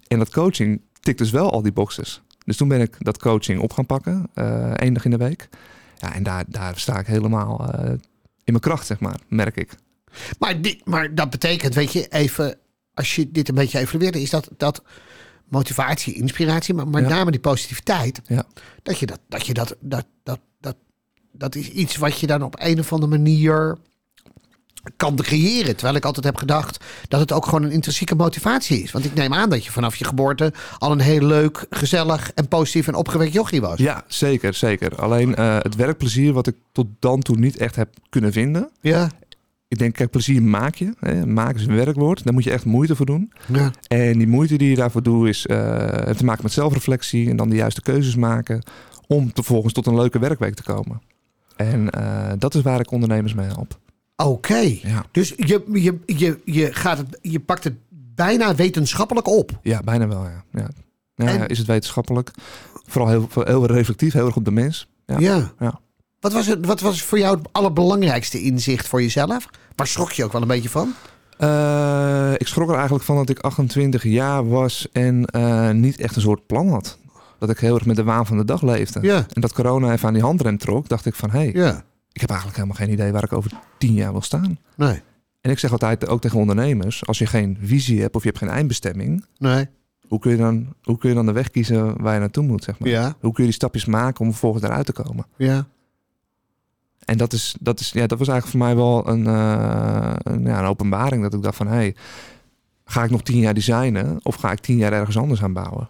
En 0.07 0.17
dat 0.19 0.29
coaching 0.31 0.81
tikt 0.99 1.17
dus 1.17 1.31
wel 1.31 1.51
al 1.51 1.61
die 1.61 1.71
boxes. 1.71 2.21
Dus 2.45 2.57
toen 2.57 2.67
ben 2.67 2.81
ik 2.81 2.95
dat 2.99 3.17
coaching 3.17 3.59
op 3.59 3.71
gaan 3.73 3.85
pakken, 3.85 4.27
eh 4.33 4.71
één 4.71 4.93
dag 4.93 5.05
in 5.05 5.11
de 5.11 5.17
week. 5.17 5.49
Ja, 5.97 6.13
en 6.13 6.23
daar, 6.23 6.43
daar 6.47 6.77
sta 6.79 6.99
ik 6.99 7.07
helemaal 7.07 7.73
eh, 7.73 7.89
in 7.89 7.99
mijn 8.43 8.59
kracht, 8.59 8.85
zeg 8.85 8.99
maar, 8.99 9.19
merk 9.27 9.55
ik. 9.57 9.75
Maar, 10.39 10.61
die, 10.61 10.81
maar 10.85 11.15
dat 11.15 11.29
betekent, 11.29 11.73
weet 11.73 11.91
je, 11.93 12.07
even, 12.07 12.57
als 12.93 13.15
je 13.15 13.31
dit 13.31 13.49
een 13.49 13.55
beetje 13.55 13.79
evalueert, 13.79 14.15
is 14.15 14.29
dat, 14.29 14.49
dat 14.57 14.83
motivatie, 15.47 16.13
inspiratie, 16.13 16.73
maar 16.73 16.87
met 16.87 17.03
Ja. 17.03 17.09
name 17.09 17.31
die 17.31 17.39
positiviteit, 17.39 18.21
Ja. 18.25 18.43
dat 18.83 18.99
je 18.99 19.05
dat, 19.05 19.19
dat 19.27 19.45
je 19.45 19.53
dat, 19.53 19.75
dat, 19.79 20.05
dat, 20.23 20.39
dat, 21.33 21.55
is 21.55 21.69
iets 21.69 21.95
wat 21.95 22.19
je 22.19 22.27
dan 22.27 22.41
op 22.41 22.55
een 22.59 22.79
of 22.79 22.93
andere 22.93 23.11
manier 23.11 23.77
kan 24.95 25.15
creëren. 25.15 25.75
Terwijl 25.75 25.95
ik 25.95 26.05
altijd 26.05 26.25
heb 26.25 26.35
gedacht 26.35 26.83
dat 27.07 27.19
het 27.19 27.31
ook 27.31 27.45
gewoon 27.45 27.63
een 27.63 27.71
intrinsieke 27.71 28.15
motivatie 28.15 28.83
is. 28.83 28.91
Want 28.91 29.05
ik 29.05 29.13
neem 29.13 29.33
aan 29.33 29.49
dat 29.49 29.65
je 29.65 29.71
vanaf 29.71 29.95
je 29.95 30.05
geboorte 30.05 30.53
al 30.77 30.91
een 30.91 30.99
heel 30.99 31.25
leuk, 31.25 31.65
gezellig 31.69 32.31
en 32.33 32.47
positief 32.47 32.87
en 32.87 32.95
opgewekt 32.95 33.33
jochie 33.33 33.61
was. 33.61 33.79
Ja, 33.79 34.03
zeker, 34.07 34.53
zeker. 34.53 34.95
Alleen 34.95 35.35
eh, 35.35 35.57
het 35.59 35.75
werkplezier 35.75 36.33
wat 36.33 36.47
ik 36.47 36.55
tot 36.71 36.87
dan 36.99 37.21
toe 37.21 37.37
niet 37.37 37.57
echt 37.57 37.75
heb 37.75 37.89
kunnen 38.09 38.31
vinden. 38.31 38.69
Ja. 38.81 39.09
Ik 39.67 39.79
denk, 39.79 39.95
kijk, 39.95 40.09
plezier 40.09 40.43
maak 40.43 40.75
je. 40.75 40.93
Hè. 40.99 41.25
Maken 41.25 41.59
is 41.59 41.65
een 41.65 41.75
werkwoord. 41.75 42.23
Daar 42.23 42.33
moet 42.33 42.43
je 42.43 42.51
echt 42.51 42.65
moeite 42.65 42.95
voor 42.95 43.05
doen. 43.05 43.31
ja. 43.53 43.71
En 43.87 44.17
die 44.17 44.27
moeite 44.27 44.57
die 44.57 44.69
je 44.69 44.75
daarvoor 44.75 45.03
doet 45.03 45.27
is 45.27 45.45
eh, 45.45 45.77
heeft 46.05 46.17
te 46.17 46.25
maken 46.25 46.43
met 46.43 46.51
zelfreflectie 46.51 47.29
en 47.29 47.35
dan 47.35 47.49
de 47.49 47.55
juiste 47.55 47.81
keuzes 47.81 48.15
maken 48.15 48.63
om 49.07 49.31
vervolgens 49.33 49.73
tot 49.73 49.85
een 49.85 49.95
leuke 49.95 50.19
werkweek 50.19 50.53
te 50.53 50.63
komen. 50.63 51.01
En 51.55 51.89
eh, 51.89 52.31
dat 52.37 52.55
is 52.55 52.61
waar 52.61 52.79
ik 52.79 52.91
ondernemers 52.91 53.33
mee 53.33 53.45
help. 53.47 53.79
Oké. 54.15 54.57
Ja, 54.81 55.05
Dus 55.11 55.33
je, 55.37 55.63
je, 55.71 55.99
je, 56.05 56.39
je, 56.45 56.73
gaat 56.73 56.97
het, 56.97 57.19
je 57.21 57.39
pakt 57.39 57.63
het 57.63 57.73
bijna 58.15 58.55
wetenschappelijk 58.55 59.27
op. 59.27 59.51
ja 59.61 59.81
bijna 59.83 60.07
wel. 60.07 60.23
Ja. 60.23 60.43
Ja. 60.51 60.67
Ja, 61.15 61.25
En- 61.27 61.47
is 61.47 61.57
het 61.57 61.67
wetenschappelijk? 61.67 62.31
Vooral 62.87 63.09
heel, 63.09 63.27
heel 63.33 63.65
reflectief, 63.65 64.13
heel 64.13 64.25
erg 64.25 64.35
op 64.35 64.45
de 64.45 64.51
mens. 64.51 64.87
Ja. 65.05 65.19
Ja. 65.19 65.51
Ja. 65.59 65.79
Wat, 66.19 66.33
was 66.33 66.47
het, 66.47 66.65
wat 66.65 66.79
was 66.79 67.01
voor 67.01 67.19
jou 67.19 67.37
het 67.37 67.47
allerbelangrijkste 67.51 68.41
inzicht 68.41 68.87
voor 68.87 69.01
jezelf? 69.01 69.45
Waar 69.75 69.87
schrok 69.87 70.11
je 70.11 70.23
ook 70.23 70.31
wel 70.31 70.41
een 70.41 70.47
beetje 70.47 70.69
van? 70.69 70.93
Eh, 71.37 72.31
ik 72.37 72.47
schrok 72.47 72.67
er 72.69 72.75
eigenlijk 72.75 73.03
van 73.05 73.15
dat 73.15 73.29
ik 73.29 73.39
28 73.39 74.03
jaar 74.03 74.47
was 74.49 74.87
en 74.91 75.25
eh, 75.25 75.69
niet 75.69 75.99
echt 75.99 76.15
een 76.15 76.21
soort 76.21 76.45
plan 76.47 76.69
had. 76.69 76.97
Dat 77.47 77.55
ik 77.55 77.61
heel 77.61 77.75
erg 77.75 77.85
met 77.85 77.95
de 77.95 78.03
waan 78.03 78.25
van 78.25 78.37
de 78.37 78.45
dag 78.45 78.61
leefde. 78.61 79.01
Ja. 79.01 79.25
En 79.33 79.41
dat 79.41 79.53
corona 79.53 79.91
even 79.91 80.07
aan 80.07 80.13
die 80.13 80.23
handrem 80.23 80.57
trok, 80.57 80.87
dacht 80.89 81.05
ik 81.05 81.15
van 81.15 81.29
hé, 81.31 81.39
hey, 81.39 81.51
Ja. 81.53 81.83
ik 82.11 82.21
heb 82.21 82.29
eigenlijk 82.29 82.59
helemaal 82.59 82.77
geen 82.79 82.91
idee 82.91 83.11
waar 83.11 83.23
ik 83.23 83.33
over 83.33 83.51
tien 83.77 83.93
jaar 83.93 84.11
wil 84.11 84.21
staan. 84.21 84.57
Nee. 84.75 85.01
En 85.41 85.51
ik 85.51 85.59
zeg 85.59 85.71
altijd 85.71 86.07
ook 86.07 86.21
tegen 86.21 86.39
ondernemers, 86.39 87.05
als 87.05 87.17
je 87.17 87.25
geen 87.25 87.57
visie 87.61 88.01
hebt 88.01 88.15
of 88.15 88.21
je 88.23 88.27
hebt 88.27 88.39
geen 88.39 88.49
eindbestemming, 88.49 89.25
Nee. 89.37 89.67
hoe 90.07 90.19
kun 90.19 90.31
je 90.31 90.37
dan, 90.37 90.73
hoe 90.83 90.97
kun 90.97 91.09
je 91.09 91.15
dan 91.15 91.25
de 91.25 91.31
weg 91.31 91.49
kiezen 91.51 92.01
waar 92.01 92.13
je 92.13 92.19
naartoe 92.19 92.43
moet, 92.43 92.63
zeg 92.63 92.79
maar? 92.79 92.89
Ja. 92.89 93.03
Hoe 93.19 93.31
kun 93.33 93.43
je 93.43 93.49
die 93.49 93.51
stapjes 93.59 93.85
maken 93.85 94.21
om 94.25 94.29
vervolgens 94.31 94.63
eruit 94.63 94.85
te 94.85 94.93
komen? 94.93 95.25
Ja. 95.37 95.65
En 97.05 97.17
dat, 97.17 97.33
is, 97.33 97.55
dat, 97.59 97.79
is, 97.79 97.91
ja, 97.91 98.07
dat 98.07 98.19
was 98.19 98.27
eigenlijk 98.27 98.57
voor 98.57 98.67
mij 98.67 98.75
wel 98.75 99.07
een, 99.07 99.27
eh, 99.27 100.13
een, 100.23 100.43
ja, 100.43 100.59
een 100.59 100.65
openbaring. 100.65 101.21
Dat 101.23 101.33
ik 101.33 101.41
dacht 101.41 101.55
van, 101.57 101.67
hé, 101.67 101.73
hey, 101.73 101.95
ga 102.85 103.03
ik 103.03 103.09
nog 103.09 103.21
tien 103.23 103.39
jaar 103.39 103.53
designen 103.53 104.19
of 104.21 104.35
ga 104.35 104.51
ik 104.51 104.59
tien 104.59 104.77
jaar 104.77 104.93
ergens 104.93 105.17
anders 105.17 105.43
aan 105.43 105.53
bouwen? 105.53 105.87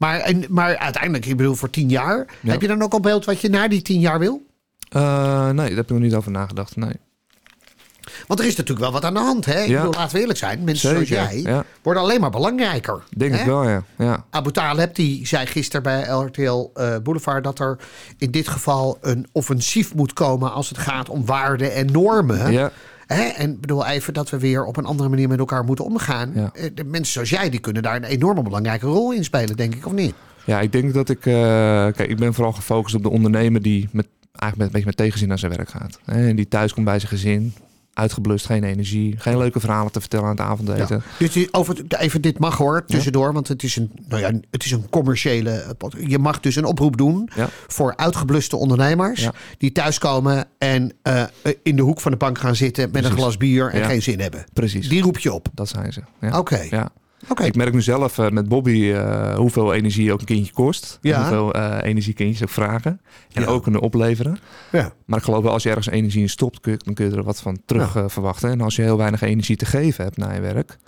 Maar, 0.00 0.20
en, 0.20 0.44
maar 0.48 0.76
uiteindelijk, 0.76 1.26
ik 1.26 1.36
bedoel 1.36 1.54
voor 1.54 1.70
tien 1.70 1.88
jaar. 1.88 2.26
Ja. 2.40 2.50
Heb 2.50 2.60
je 2.60 2.68
dan 2.68 2.82
ook 2.82 2.92
al 2.92 3.00
beeld 3.00 3.24
wat 3.24 3.40
je 3.40 3.48
na 3.48 3.68
die 3.68 3.82
tien 3.82 4.00
jaar 4.00 4.18
wil? 4.18 4.46
Eh, 4.88 5.44
nee, 5.44 5.54
daar 5.54 5.76
heb 5.76 5.84
ik 5.84 5.90
nog 5.90 5.98
niet 5.98 6.14
over 6.14 6.30
nagedacht. 6.30 6.76
Nee. 6.76 6.92
Want 8.26 8.40
er 8.40 8.46
is 8.46 8.56
natuurlijk 8.56 8.80
wel 8.80 8.92
wat 8.92 9.04
aan 9.04 9.14
de 9.14 9.20
hand. 9.20 9.44
Hè? 9.44 9.60
Ik 9.62 9.68
Ja. 9.68 9.76
bedoel, 9.76 9.92
laten 9.92 10.14
we 10.14 10.20
eerlijk 10.20 10.38
zijn. 10.38 10.64
Mensen 10.64 10.90
Zeker, 10.90 11.06
zoals 11.06 11.30
jij 11.30 11.40
ja. 11.42 11.64
worden 11.82 12.02
alleen 12.02 12.20
maar 12.20 12.30
belangrijker. 12.30 13.02
Denk 13.16 13.32
hè? 13.32 13.38
ik 13.40 13.46
wel, 13.46 13.68
ja. 13.68 13.82
ja. 13.98 14.24
Abu 14.30 14.50
Taleb 14.52 14.94
die 14.94 15.26
zei 15.26 15.46
gisteren 15.46 15.82
bij 15.82 16.02
RTL 16.02 16.70
eh, 16.74 16.96
Boulevard 17.02 17.44
dat 17.44 17.58
er 17.58 17.78
in 18.18 18.30
dit 18.30 18.48
geval 18.48 18.98
een 19.00 19.26
offensief 19.32 19.94
moet 19.94 20.12
komen 20.12 20.52
als 20.52 20.68
het 20.68 20.78
gaat 20.78 21.08
om 21.08 21.26
waarden 21.26 21.74
en 21.74 21.86
normen. 21.92 22.52
Ja, 22.52 22.70
Hè? 23.14 23.22
En 23.22 23.50
ik 23.50 23.60
bedoel 23.60 23.86
even 23.86 24.14
dat 24.14 24.30
we 24.30 24.38
weer 24.38 24.64
op 24.64 24.76
een 24.76 24.84
andere 24.84 25.08
manier 25.08 25.28
met 25.28 25.38
elkaar 25.38 25.64
moeten 25.64 25.84
omgaan. 25.84 26.30
Ja. 26.34 26.50
Eh, 26.54 26.70
De 26.74 26.84
mensen 26.84 27.12
zoals 27.12 27.30
jij 27.30 27.50
die 27.50 27.60
kunnen 27.60 27.82
daar 27.82 27.96
een 27.96 28.04
enorme 28.04 28.42
belangrijke 28.42 28.86
rol 28.86 29.12
in 29.12 29.24
spelen, 29.24 29.56
denk 29.56 29.74
ik, 29.74 29.86
of 29.86 29.92
niet? 29.92 30.14
ja, 30.44 30.60
ik 30.60 30.72
denk 30.72 30.94
dat 30.94 31.08
ik... 31.08 31.26
eh, 31.26 31.32
kijk, 31.92 32.06
ik 32.06 32.16
ben 32.16 32.34
vooral 32.34 32.52
gefocust 32.52 32.94
op 32.94 33.02
de 33.02 33.10
ondernemer 33.10 33.62
die 33.62 33.88
met, 33.92 34.06
eigenlijk 34.32 34.56
met, 34.56 34.66
een 34.66 34.72
beetje 34.72 34.86
met 34.86 34.96
tegenzin 34.96 35.28
naar 35.28 35.38
zijn 35.38 35.52
werk 35.52 35.68
gaat. 35.68 35.98
Hè, 36.04 36.28
en 36.28 36.36
die 36.36 36.48
thuis 36.48 36.72
komt 36.74 36.84
bij 36.86 36.98
zijn 36.98 37.10
gezin, 37.10 37.52
uitgeblust, 37.94 38.46
geen 38.46 38.64
energie, 38.64 39.14
geen 39.18 39.38
leuke 39.38 39.60
verhalen 39.60 39.92
te 39.92 40.00
vertellen 40.00 40.24
aan 40.24 40.30
het 40.30 40.40
avondeten. 40.40 41.02
Ja. 41.18 41.26
Dus 41.28 41.52
over, 41.52 41.76
even 41.88 42.20
dit 42.22 42.38
mag 42.38 42.56
hoor, 42.56 42.84
tussendoor, 42.84 43.32
want 43.32 43.48
het 43.48 43.62
is 43.62 43.76
een, 43.76 43.90
nou 44.08 44.20
ja, 44.22 44.32
het 44.50 44.64
is 44.64 44.70
een 44.70 44.88
commerciële. 44.90 45.50
eh, 45.50 46.08
Je 46.08 46.18
mag 46.18 46.40
dus 46.40 46.56
een 46.56 46.64
oproep 46.64 46.96
doen 46.96 47.28
Ja. 47.34 47.48
voor 47.68 47.96
uitgebluste 47.96 48.56
ondernemers 48.56 49.28
die 49.58 49.72
thuiskomen 49.72 50.46
en 50.58 50.92
eh, 51.02 51.22
in 51.62 51.76
de 51.76 51.82
hoek 51.82 52.00
van 52.00 52.10
de 52.10 52.16
bank 52.18 52.38
gaan 52.38 52.56
zitten 52.56 52.90
met 52.92 53.04
een 53.04 53.10
glas 53.12 53.36
bier 53.36 53.70
en 53.70 53.84
geen 53.84 54.02
zin 54.02 54.20
hebben. 54.20 54.44
Precies, 54.52 54.88
Die 54.88 55.02
roep 55.02 55.18
je 55.18 55.32
op. 55.32 55.48
dat 55.54 55.68
zijn 55.68 55.92
ze. 55.92 56.00
Ja. 56.20 56.38
Oké. 56.38 56.66
Ja. 56.70 56.90
Oké. 57.28 57.44
Ik 57.44 57.56
merk 57.56 57.72
nu 57.72 57.82
zelf 57.82 58.18
eh, 58.18 58.28
met 58.28 58.48
Bobby 58.48 58.90
eh, 58.92 59.34
hoeveel 59.36 59.72
energie 59.74 60.12
ook 60.12 60.20
een 60.20 60.26
kindje 60.26 60.52
kost. 60.52 60.98
Ja. 61.00 61.18
Hoeveel 61.20 61.52
eh, 61.54 61.78
energie 61.82 62.14
kindjes 62.14 62.42
ook 62.42 62.48
vragen. 62.48 63.00
En 63.32 63.42
Ja. 63.42 63.48
ook 63.48 63.62
kunnen 63.62 63.80
opleveren. 63.80 64.38
Ja. 64.72 64.92
Maar 65.06 65.18
ik 65.18 65.24
geloof 65.24 65.42
wel, 65.42 65.52
als 65.52 65.62
je 65.62 65.68
ergens 65.68 65.86
energie 65.88 66.20
in 66.22 66.28
stopt, 66.28 66.60
kun 66.60 66.72
je, 66.72 66.78
dan 66.84 66.94
kun 66.94 67.10
je 67.10 67.16
er 67.16 67.22
wat 67.22 67.40
van 67.40 67.58
terug 67.66 68.04
verwachten. 68.06 68.50
En 68.50 68.60
als 68.60 68.76
je 68.76 68.82
heel 68.82 68.96
weinig 68.96 69.20
energie 69.22 69.56
te 69.56 69.66
geven 69.66 70.04
hebt 70.04 70.16
na 70.16 70.32
je 70.32 70.40
werk, 70.40 70.78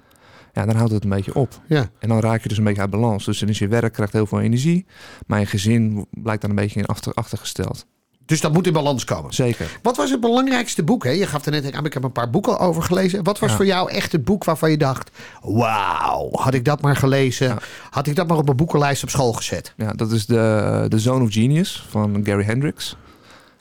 ja, 0.53 0.67
dan 0.67 0.77
houdt 0.77 0.93
het 0.93 1.05
een 1.05 1.11
beetje 1.11 1.35
op. 1.35 1.61
Ja. 1.67 1.91
En 1.99 2.09
dan 2.09 2.21
raak 2.21 2.43
je 2.43 2.49
dus 2.49 2.59
een 2.59 2.65
beetje 2.65 2.81
uit 2.81 2.91
balans. 2.91 3.25
Dus 3.25 3.39
dan 3.39 3.49
is 3.49 3.59
je 3.59 3.69
werk 3.69 3.93
krijgt 3.93 4.12
heel 4.12 4.27
veel 4.27 4.41
energie, 4.41 4.87
maar 5.27 5.41
je 5.41 5.47
gezin 5.47 6.07
blijkt 6.11 6.41
dan 6.41 6.51
een 6.51 6.57
beetje 6.57 6.81
in 6.81 6.87
achter, 6.87 7.12
achtergesteld. 7.15 7.87
Dus 8.26 8.41
dat 8.41 8.52
moet 8.52 8.67
in 8.67 8.73
balans 8.73 9.05
komen. 9.05 9.35
Zeker. 9.35 9.79
Wat 9.83 9.97
was 9.97 10.11
het 10.11 10.21
belangrijkste 10.21 10.83
boek? 10.83 11.05
Hè? 11.05 11.11
Je 11.11 11.26
gaf 11.26 11.45
er 11.47 11.52
net 11.52 11.73
aan, 11.73 11.85
ik 11.85 11.93
heb 11.93 12.05
een 12.05 12.12
paar 12.12 12.31
boeken 12.31 12.59
over 12.59 12.83
gelezen. 12.83 13.25
Wat 13.25 13.38
was 13.38 13.50
Ja. 13.50 13.57
voor 13.57 13.67
jou 13.67 13.91
echt 13.91 14.12
het 14.12 14.25
boek 14.25 14.45
waarvan 14.45 14.71
je 14.71 14.76
dacht... 14.76 15.11
wauw, 15.43 16.29
had 16.33 16.55
ik 16.55 16.64
dat 16.64 16.81
maar 16.81 16.97
gelezen. 16.97 17.47
Ja. 17.49 17.59
Had 17.91 18.07
ik 18.07 18.17
dat 18.17 18.29
maar 18.29 18.37
op 18.37 18.49
een 18.49 18.57
boekenlijst 18.57 19.02
op 19.02 19.11
school 19.11 19.33
gezet. 19.33 19.73
Ja, 19.76 19.93
dat 19.93 20.11
is 20.12 20.26
de, 20.26 20.85
de 20.88 20.99
Zone 20.99 21.25
of 21.25 21.33
Genius 21.33 21.87
van 21.88 22.21
Gary 22.25 22.45
Hendricks. 22.45 22.97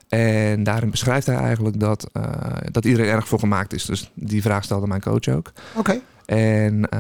En 0.10 0.64
daarin 0.64 0.90
beschrijft 0.90 1.28
hij 1.28 1.36
eigenlijk 1.36 1.80
dat, 1.80 2.10
eh, 2.14 2.24
dat 2.72 2.86
iedereen 2.86 3.10
erg 3.12 3.28
voor 3.28 3.40
gemaakt 3.40 3.74
is. 3.74 3.86
Dus 3.86 4.12
die 4.14 4.42
vraag 4.42 4.64
stelde 4.64 4.88
mijn 4.88 5.02
coach 5.02 5.28
ook. 5.28 5.52
Oké. 5.76 6.00
En 6.26 6.90
eh, 6.90 7.00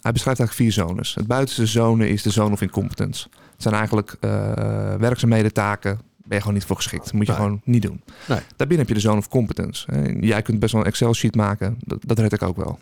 hij 0.00 0.12
beschrijft 0.12 0.40
eigenlijk 0.40 0.52
vier 0.52 0.72
zones. 0.72 1.14
Het 1.14 1.26
buitenste 1.26 1.66
zone 1.66 2.08
is 2.08 2.22
de 2.22 2.30
zone 2.30 2.52
of 2.52 2.60
incompetence. 2.60 3.26
Het 3.52 3.62
zijn 3.62 3.74
eigenlijk 3.74 4.16
eh, 4.20 4.30
werkzaamheden, 4.98 5.52
taken. 5.52 5.98
Ben 6.28 6.36
je 6.36 6.42
gewoon 6.42 6.54
niet 6.54 6.64
voor 6.66 6.76
geschikt. 6.76 7.12
Moet 7.12 7.26
je 7.26 7.32
Nee. 7.32 7.40
gewoon 7.40 7.60
niet 7.64 7.82
doen. 7.82 8.02
Nee. 8.26 8.38
Daarbinnen 8.56 8.78
heb 8.86 8.88
je 8.88 8.94
de 9.02 9.08
zone 9.08 9.18
of 9.18 9.28
competence. 9.28 9.86
hè. 9.90 10.02
Jij 10.20 10.42
kunt 10.42 10.58
best 10.58 10.72
wel 10.72 10.80
een 10.82 10.86
Excel-sheet 10.86 11.34
maken. 11.34 11.76
Dat, 11.80 11.98
dat 12.06 12.18
red 12.18 12.32
ik 12.32 12.42
ook 12.42 12.56
wel. 12.56 12.78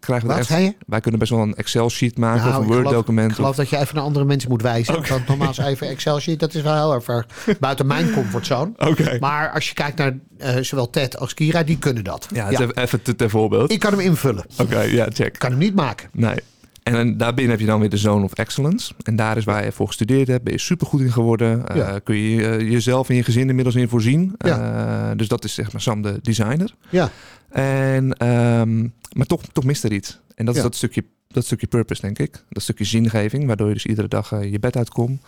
Krijgen 0.00 0.26
we 0.26 0.32
Wat 0.32 0.42
echt, 0.42 0.50
zei 0.52 0.64
je? 0.64 0.74
wij 0.86 1.00
kunnen 1.00 1.20
best 1.20 1.30
wel 1.32 1.42
een 1.42 1.54
Excel-sheet 1.54 2.18
maken 2.18 2.48
Nou, 2.48 2.62
of 2.62 2.68
een 2.68 2.72
Word-document. 2.82 3.30
Ik 3.30 3.36
geloof 3.36 3.56
dat 3.56 3.68
je 3.68 3.78
even 3.78 3.94
naar 3.94 4.04
andere 4.04 4.24
mensen 4.24 4.50
moet 4.50 4.62
wijzen. 4.62 5.08
Want 5.08 5.26
normaal 5.28 5.54
even 5.58 5.88
Excel 5.88 6.20
sheet, 6.20 6.40
dat 6.40 6.54
is 6.54 6.62
wel 6.62 6.74
heel 6.74 6.92
erg 6.94 7.04
ver 7.04 7.26
buiten 7.60 7.86
mijn 7.86 8.12
comfortzone. 8.12 8.72
Oké. 8.78 9.16
Maar 9.20 9.50
als 9.50 9.68
je 9.68 9.74
kijkt 9.74 9.98
naar 9.98 10.18
eh, 10.38 10.56
zowel 10.60 10.90
Ted 10.90 11.18
als 11.18 11.34
Kira, 11.34 11.62
die 11.62 11.78
kunnen 11.78 12.04
dat. 12.04 12.28
Ja, 12.34 12.48
is 12.48 12.58
even, 12.58 12.76
even 12.76 13.02
te- 13.02 13.16
ter 13.16 13.30
voorbeeld. 13.30 13.72
Ik 13.72 13.80
kan 13.80 13.90
hem 13.92 14.00
invullen. 14.00 14.44
Oké, 14.58 14.80
ja, 14.80 15.06
check. 15.12 15.26
Ik 15.32 15.38
kan 15.38 15.50
hem 15.50 15.58
niet 15.58 15.74
maken. 15.74 16.08
Nee. 16.12 16.36
En 16.82 17.16
daarbinnen 17.16 17.50
heb 17.50 17.60
je 17.60 17.66
dan 17.66 17.80
weer 17.80 17.88
de 17.88 17.96
Zone 17.96 18.24
of 18.24 18.32
Excellence. 18.32 18.94
En 19.02 19.16
daar 19.16 19.36
is 19.36 19.44
waar 19.44 19.64
je 19.64 19.72
voor 19.72 19.86
gestudeerd 19.86 20.28
hebt. 20.28 20.44
Ben 20.44 20.52
je 20.52 20.58
supergoed 20.58 21.00
in 21.00 21.12
geworden. 21.12 21.68
Eh, 21.68 21.94
kun 22.04 22.16
je 22.16 22.46
eh, 22.48 22.70
jezelf 22.70 23.08
en 23.08 23.14
je 23.14 23.22
gezin 23.24 23.48
inmiddels 23.48 23.74
in 23.74 23.88
voorzien. 23.88 24.34
Ja. 24.38 25.10
Eh, 25.10 25.16
dus 25.16 25.28
dat 25.28 25.44
is 25.44 25.54
zeg 25.54 25.72
maar 25.72 25.80
Sam 25.80 26.02
de 26.02 26.18
designer. 26.22 26.74
Ja. 26.90 27.10
En, 27.48 28.12
ehm, 28.12 28.80
maar 29.12 29.26
toch, 29.26 29.42
toch 29.52 29.64
mist 29.64 29.84
er 29.84 29.92
iets. 29.92 30.20
En 30.34 30.44
dat 30.44 30.54
is 30.54 30.60
Ja. 30.60 30.66
dat 30.66 30.76
stukje, 30.76 31.04
dat 31.28 31.44
stukje 31.44 31.66
purpose, 31.66 32.00
denk 32.00 32.18
ik. 32.18 32.44
Dat 32.48 32.62
stukje 32.62 32.84
zingeving, 32.84 33.46
waardoor 33.46 33.68
je 33.68 33.74
dus 33.74 33.86
iedere 33.86 34.08
dag 34.08 34.30
je 34.50 34.58
bed 34.58 34.76
uitkomt. 34.76 35.22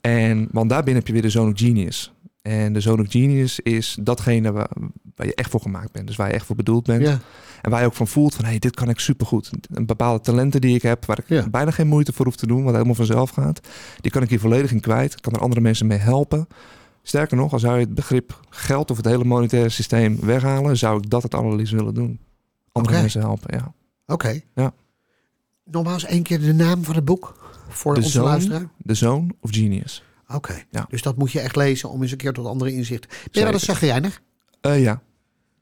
En, 0.00 0.48
want 0.50 0.70
daarbinnen 0.70 0.96
heb 0.96 1.06
je 1.06 1.12
weer 1.12 1.22
de 1.22 1.30
Zone 1.30 1.52
of 1.52 1.58
Genius. 1.58 2.12
En 2.44 2.72
de 2.72 2.80
Zone 2.80 3.02
of 3.02 3.10
Genius 3.10 3.60
is 3.60 3.96
datgene 4.00 4.52
waar, 4.52 4.68
waar 5.14 5.26
je 5.26 5.34
echt 5.34 5.50
voor 5.50 5.60
gemaakt 5.60 5.92
bent. 5.92 6.06
Dus 6.06 6.16
waar 6.16 6.28
je 6.28 6.34
echt 6.34 6.46
voor 6.46 6.56
bedoeld 6.56 6.84
bent. 6.86 7.02
Ja. 7.02 7.18
En 7.62 7.70
waar 7.70 7.80
je 7.80 7.86
ook 7.86 7.94
van 7.94 8.08
voelt 8.08 8.34
van, 8.34 8.44
hey, 8.44 8.58
dit 8.58 8.74
kan 8.74 8.88
ik 8.88 8.98
supergoed. 8.98 9.50
Een 9.70 9.86
bepaalde 9.86 10.20
talenten 10.20 10.60
die 10.60 10.74
ik 10.74 10.82
heb, 10.82 11.04
waar 11.04 11.18
ik 11.18 11.28
Ja. 11.28 11.48
bijna 11.48 11.70
geen 11.70 11.86
moeite 11.86 12.12
voor 12.12 12.24
hoef 12.24 12.36
te 12.36 12.46
doen, 12.46 12.62
wat 12.64 12.72
helemaal 12.72 12.94
vanzelf 12.94 13.30
gaat. 13.30 13.60
Die 14.00 14.10
kan 14.10 14.22
ik 14.22 14.28
hier 14.28 14.40
volledig 14.40 14.70
in 14.70 14.80
kwijt. 14.80 15.20
Kan 15.20 15.32
er 15.32 15.40
andere 15.40 15.60
mensen 15.60 15.86
mee 15.86 15.98
helpen. 15.98 16.46
Sterker 17.02 17.36
nog, 17.36 17.52
als 17.52 17.62
zou 17.62 17.74
je 17.78 17.84
het 17.84 17.94
begrip 17.94 18.40
geld 18.50 18.90
of 18.90 18.96
het 18.96 19.06
hele 19.06 19.24
monetaire 19.24 19.68
systeem 19.68 20.20
weghalen, 20.20 20.76
zou 20.76 20.98
ik 20.98 21.10
dat 21.10 21.22
het 21.22 21.34
allerliefst 21.34 21.74
willen 21.74 21.94
doen. 21.94 22.20
Andere 22.72 23.00
mensen 23.00 23.20
helpen, 23.20 23.56
ja. 23.58 23.72
Oké. 24.06 24.40
Ja. 24.54 24.72
Nogmaals 25.64 26.04
één 26.04 26.22
keer 26.22 26.40
de 26.40 26.52
naam 26.54 26.84
van 26.84 26.94
het 26.94 27.04
boek. 27.04 27.52
Voor 27.68 27.94
De 27.94 28.00
onze 28.00 28.12
Zoon. 28.12 28.24
luisteraar. 28.24 28.68
Of 29.40 29.50
Genius. 29.50 30.02
Oké. 30.34 30.62
Ja. 30.70 30.86
Dus 30.88 31.02
dat 31.02 31.16
moet 31.16 31.32
je 31.32 31.40
echt 31.40 31.56
lezen 31.56 31.90
om 31.90 32.02
eens 32.02 32.10
een 32.10 32.16
keer 32.16 32.32
tot 32.32 32.46
andere 32.46 32.72
inzichten. 32.72 33.10
Ben 33.10 33.18
je 33.30 33.42
wel 33.42 33.52
eens 33.52 33.64
zagrijnig? 33.64 34.20
Eh, 34.60 34.82
ja. 34.82 35.00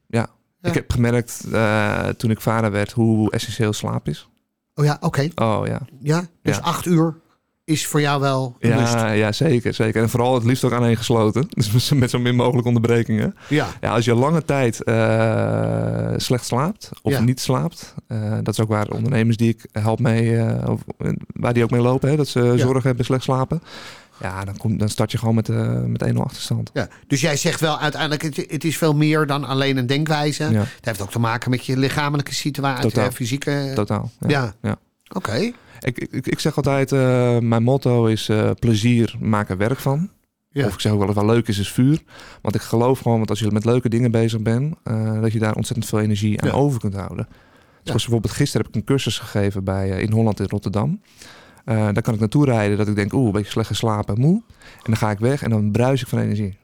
ja. 0.07 0.29
Ja. 0.61 0.69
Ik 0.69 0.75
heb 0.75 0.93
gemerkt 0.93 1.45
eh, 1.53 2.07
toen 2.09 2.31
ik 2.31 2.41
vader 2.41 2.71
werd 2.71 2.93
hoe 2.93 3.31
essentieel 3.31 3.73
slaap 3.73 4.09
is. 4.09 4.29
Oh 4.75 4.85
ja, 4.85 4.97
oké. 5.01 5.29
Oh 5.35 5.63
ja. 5.67 5.81
Ja, 6.01 6.25
dus 6.43 6.57
Ja. 6.57 6.63
acht 6.63 6.87
uur 6.87 7.15
is 7.65 7.87
voor 7.87 8.01
jou 8.01 8.21
wel 8.21 8.57
een 8.59 8.77
lust. 8.79 8.93
Ja, 8.93 9.11
ja, 9.11 9.33
zeker, 9.33 9.75
zeker. 9.75 10.03
En 10.03 10.09
vooral 10.11 10.35
het 10.35 10.45
liefst 10.45 10.65
ook 10.65 10.73
aaneengesloten. 10.73 11.47
Dus 11.55 11.93
met 11.93 12.11
zo 12.11 12.19
min 12.19 12.35
mogelijk 12.35 12.67
onderbrekingen. 12.67 13.35
Ja. 13.49 13.67
Ja, 13.81 13.93
als 13.95 14.05
je 14.05 14.15
lange 14.15 14.45
tijd 14.45 14.83
eh, 14.83 16.13
slecht 16.17 16.45
slaapt 16.45 16.91
of 17.03 17.13
Ja. 17.13 17.21
niet 17.21 17.41
slaapt, 17.41 17.95
dat 18.43 18.49
is 18.49 18.61
ook 18.61 18.69
waar 18.69 18.89
ondernemers 18.91 19.37
die 19.37 19.49
ik 19.49 19.67
help 19.73 19.99
mee, 20.01 20.41
of, 20.69 20.81
waar 21.27 21.53
die 21.53 21.63
ook 21.65 21.71
mee 21.71 21.81
lopen, 21.81 22.09
hè, 22.11 22.17
dat 22.17 22.29
ze 22.29 22.55
zorg 22.57 22.83
hebben 22.83 23.05
slecht 23.05 23.23
slapen. 23.23 23.63
Ja, 24.23 24.45
dan, 24.45 24.57
kom, 24.57 24.79
dan 24.79 24.89
start 24.89 25.13
je 25.13 25.19
gewoon 25.19 25.35
met, 25.35 25.49
eh 25.49 25.83
met 25.83 26.05
1-0 26.13 26.17
achterstand. 26.17 26.71
ja. 26.75 26.89
Dus 27.07 27.21
jij 27.21 27.37
zegt 27.37 27.61
wel 27.61 27.79
uiteindelijk, 27.79 28.23
het, 28.23 28.37
het 28.37 28.65
is 28.65 28.79
veel 28.79 28.95
meer 28.95 29.27
dan 29.27 29.45
alleen 29.45 29.77
een 29.77 29.87
denkwijze. 29.87 30.45
Ja, 30.51 30.61
Het 30.61 30.85
heeft 30.85 31.01
ook 31.03 31.11
te 31.11 31.19
maken 31.19 31.51
met 31.51 31.67
je 31.67 31.77
lichamelijke 31.79 32.35
situatie, 32.35 32.89
Totaal. 32.91 33.05
hè, 33.05 33.13
fysieke... 33.13 33.73
totaal. 33.75 34.11
Ja. 34.27 34.55
Ja. 34.63 34.77
Oké. 35.15 35.53
Ik, 35.81 35.99
ik, 35.99 36.27
ik 36.27 36.39
zeg 36.41 36.57
altijd, 36.57 36.93
eh, 36.93 37.39
mijn 37.39 37.63
motto 37.63 38.07
is 38.07 38.29
eh, 38.29 38.51
plezier, 38.59 39.15
maak 39.21 39.49
er 39.51 39.57
werk 39.57 39.79
van. 39.79 40.11
Ja. 40.51 40.67
Of 40.67 40.75
ik 40.75 40.81
zeg 40.81 40.93
ook 40.93 40.99
wel 40.99 41.07
eens, 41.07 41.17
wat 41.17 41.27
leuk 41.27 41.49
is, 41.49 41.59
is 41.59 41.73
vuur. 41.73 42.03
Want 42.43 42.55
ik 42.55 42.61
geloof 42.61 42.99
gewoon, 43.01 43.17
want 43.17 43.31
als 43.31 43.39
je 43.39 43.51
met 43.51 43.65
leuke 43.65 43.89
dingen 43.89 44.11
bezig 44.11 44.41
bent, 44.41 44.75
eh, 44.85 45.21
dat 45.21 45.33
je 45.33 45.39
daar 45.39 45.55
ontzettend 45.55 45.89
veel 45.89 46.01
energie 46.01 46.41
aan 46.41 46.49
Ja. 46.49 46.55
over 46.55 46.81
kunt 46.81 46.95
houden. 46.95 47.29
Zoals 47.83 48.03
bijvoorbeeld 48.03 48.33
gisteren 48.35 48.67
heb 48.67 48.75
ik 48.75 48.81
een 48.81 48.87
cursus 48.87 49.19
gegeven 49.19 49.65
bij, 49.65 49.91
eh, 49.93 50.01
in 50.03 50.13
Holland 50.13 50.41
in 50.41 50.47
Rotterdam. 50.49 51.01
Eh, 51.65 51.77
daar 51.77 52.03
kan 52.03 52.15
ik 52.15 52.21
naartoe 52.21 52.45
rijden 52.45 52.77
dat 52.77 52.89
ik 52.89 52.95
denk, 52.97 53.13
oeh, 53.13 53.27
een 53.27 53.33
beetje 53.33 53.51
slecht 53.51 53.67
geslapen, 53.69 54.21
moe. 54.21 54.43
En 54.61 54.83
dan 54.83 54.97
ga 54.97 55.11
ik 55.11 55.19
weg 55.19 55.43
en 55.43 55.51
dan 55.51 55.71
bruis 55.71 56.03
ik 56.03 56.09
van 56.09 56.19
energie. 56.19 56.59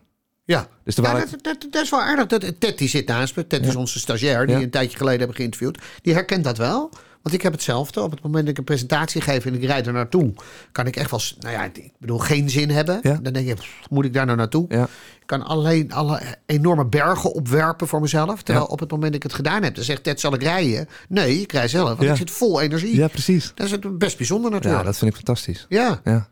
Ja. 0.45 0.67
Dus 0.85 0.97
Ja, 0.97 1.13
dat, 1.19 1.29
dat, 1.43 1.67
dat 1.71 1.83
is 1.83 1.91
wel 1.91 2.01
aardig. 2.01 2.27
Dat, 2.27 2.61
Ted 2.61 2.79
die 2.79 2.89
zit 2.89 3.07
naast 3.07 3.37
me. 3.37 3.47
Ted 3.47 3.63
Ja. 3.63 3.69
is 3.69 3.77
onze 3.77 3.99
stagiair 3.99 4.47
die 4.47 4.57
Ja. 4.57 4.63
een 4.63 4.71
tijdje 4.71 4.97
geleden 4.97 5.19
hebben 5.19 5.37
geïnterviewd. 5.37 5.79
Die 6.03 6.15
herkent 6.15 6.45
dat 6.45 6.59
wel. 6.59 6.91
Want 7.23 7.35
ik 7.35 7.43
heb 7.43 7.53
hetzelfde. 7.53 8.01
Op 8.03 8.11
het 8.11 8.23
moment 8.23 8.43
dat 8.43 8.53
ik 8.53 8.59
een 8.59 8.65
presentatie 8.65 9.21
geef 9.21 9.47
en 9.47 9.55
ik 9.55 9.65
rijd 9.65 9.87
er 9.87 9.93
naartoe, 9.93 10.33
kan 10.73 10.87
ik 10.87 10.97
echt 10.97 11.11
wel, 11.11 11.21
nou 11.39 11.53
ja, 11.55 11.65
ik 11.65 11.91
bedoel, 11.99 12.19
geen 12.19 12.51
zin 12.51 12.71
hebben. 12.71 12.99
Ja. 13.03 13.19
Dan 13.23 13.33
denk 13.33 13.47
je, 13.47 13.55
pff, 13.55 13.87
moet 13.91 14.05
ik 14.05 14.13
daar 14.13 14.27
nou 14.27 14.39
naartoe? 14.39 14.65
Ja. 14.69 14.83
Ik 15.21 15.27
kan 15.37 15.43
alleen 15.47 15.93
alle 15.93 16.21
enorme 16.47 16.87
bergen 16.87 17.33
opwerpen 17.33 17.89
voor 17.89 18.01
mezelf. 18.01 18.43
Terwijl 18.43 18.67
Ja. 18.67 18.73
op 18.73 18.81
het 18.81 18.91
moment 18.91 19.13
dat 19.13 19.23
ik 19.23 19.23
het 19.23 19.35
gedaan 19.35 19.63
heb, 19.63 19.75
dan 19.75 19.85
zegt 19.85 20.03
Ted, 20.03 20.21
zal 20.21 20.35
ik 20.35 20.43
rijden? 20.43 20.89
Nee, 21.09 21.41
ik 21.41 21.53
rij 21.53 21.69
zelf, 21.69 21.89
want 21.89 22.03
Ja. 22.03 22.11
ik 22.11 22.17
zit 22.17 22.31
vol 22.31 22.61
energie. 22.61 22.95
ja, 22.97 23.09
precies. 23.09 23.53
Dat 23.55 23.67
is 23.67 23.73
het 23.73 23.99
best 23.99 24.17
bijzonder 24.17 24.51
Ja, 24.51 24.57
natuurlijk. 24.57 24.85
dat 24.85 24.97
vind 24.99 25.11
ik 25.11 25.17
fantastisch. 25.17 25.67
Ja. 25.69 26.01
Ja. 26.05 26.29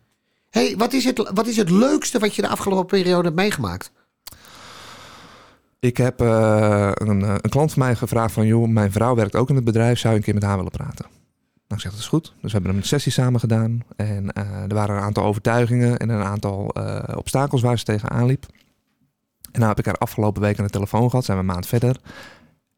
Hey, 0.50 0.74
wat, 0.76 0.92
is 0.92 1.04
het, 1.04 1.30
wat 1.34 1.46
is 1.46 1.56
het 1.56 1.70
leukste 1.70 2.18
wat 2.18 2.34
je 2.34 2.42
de 2.42 2.48
afgelopen 2.48 2.86
periode 2.86 3.22
hebt 3.24 3.36
meegemaakt? 3.36 3.90
Ik 5.86 5.96
heb 5.96 6.20
eh, 6.20 6.90
een, 6.94 7.22
eh, 7.22 7.34
een 7.40 7.50
klant 7.50 7.72
van 7.72 7.82
mij 7.82 7.94
gevraagd 7.94 8.32
van... 8.32 8.46
joh, 8.46 8.68
mijn 8.68 8.92
vrouw 8.92 9.14
werkt 9.14 9.36
ook 9.36 9.48
in 9.48 9.54
het 9.54 9.64
bedrijf, 9.64 9.98
zou 9.98 10.12
je 10.12 10.18
een 10.18 10.24
keer 10.24 10.34
met 10.34 10.42
haar 10.42 10.56
willen 10.56 10.70
praten? 10.70 11.04
Nou, 11.68 11.74
ik 11.74 11.80
zeg, 11.80 11.90
dat 11.90 12.00
is 12.00 12.08
goed. 12.08 12.34
Dus 12.40 12.52
we 12.52 12.58
hebben 12.58 12.76
een 12.76 12.82
sessie 12.82 13.12
samen 13.12 13.40
gedaan. 13.40 13.82
En 13.96 14.32
eh, 14.32 14.62
er 14.62 14.74
waren 14.74 14.96
een 14.96 15.02
aantal 15.02 15.24
overtuigingen 15.24 15.96
en 15.96 16.08
een 16.08 16.22
aantal 16.22 16.74
obstakels 17.14 17.62
waar 17.62 17.78
ze 17.78 17.84
tegenaan 17.84 18.26
liep. 18.26 18.46
En 19.52 19.62
nou 19.62 19.68
heb 19.68 19.78
ik 19.78 19.84
haar 19.84 19.98
afgelopen 19.98 20.42
week 20.42 20.58
aan 20.58 20.64
de 20.64 20.70
telefoon 20.70 21.10
gehad, 21.10 21.24
zijn 21.24 21.36
we 21.36 21.42
een 21.42 21.50
maand 21.50 21.66
verder. 21.66 21.96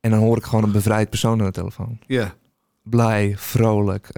En 0.01 0.11
dan 0.11 0.21
hoor 0.21 0.37
ik 0.37 0.45
gewoon 0.45 0.65
een 0.65 0.73
bevrijd 0.73 1.09
persoon 1.11 1.41
aan 1.41 1.47
de 1.47 1.53
telefoon. 1.53 1.99
Ja. 2.07 2.35
Blij, 2.83 3.35
vrolijk, 3.37 4.09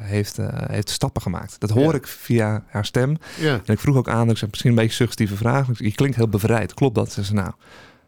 heeft, 0.00 0.38
heeft 0.66 0.90
stappen 0.90 1.22
gemaakt. 1.22 1.60
Dat 1.60 1.70
hoor 1.70 1.94
ik 1.94 2.06
via 2.06 2.64
haar 2.66 2.84
stem. 2.84 3.16
Ja. 3.40 3.60
En 3.64 3.72
ik 3.72 3.80
vroeg 3.80 3.96
ook 3.96 4.08
aan, 4.08 4.30
ik 4.30 4.46
misschien 4.50 4.70
een 4.70 4.76
beetje 4.76 4.94
suggestieve 4.94 5.36
vraag. 5.36 5.68
Je 5.72 5.94
klinkt 5.94 6.16
heel 6.16 6.28
bevrijd, 6.28 6.74
klopt 6.74 6.94
dat? 6.94 7.12
Ze 7.12 7.22
zei, 7.22 7.36
nou, 7.38 7.52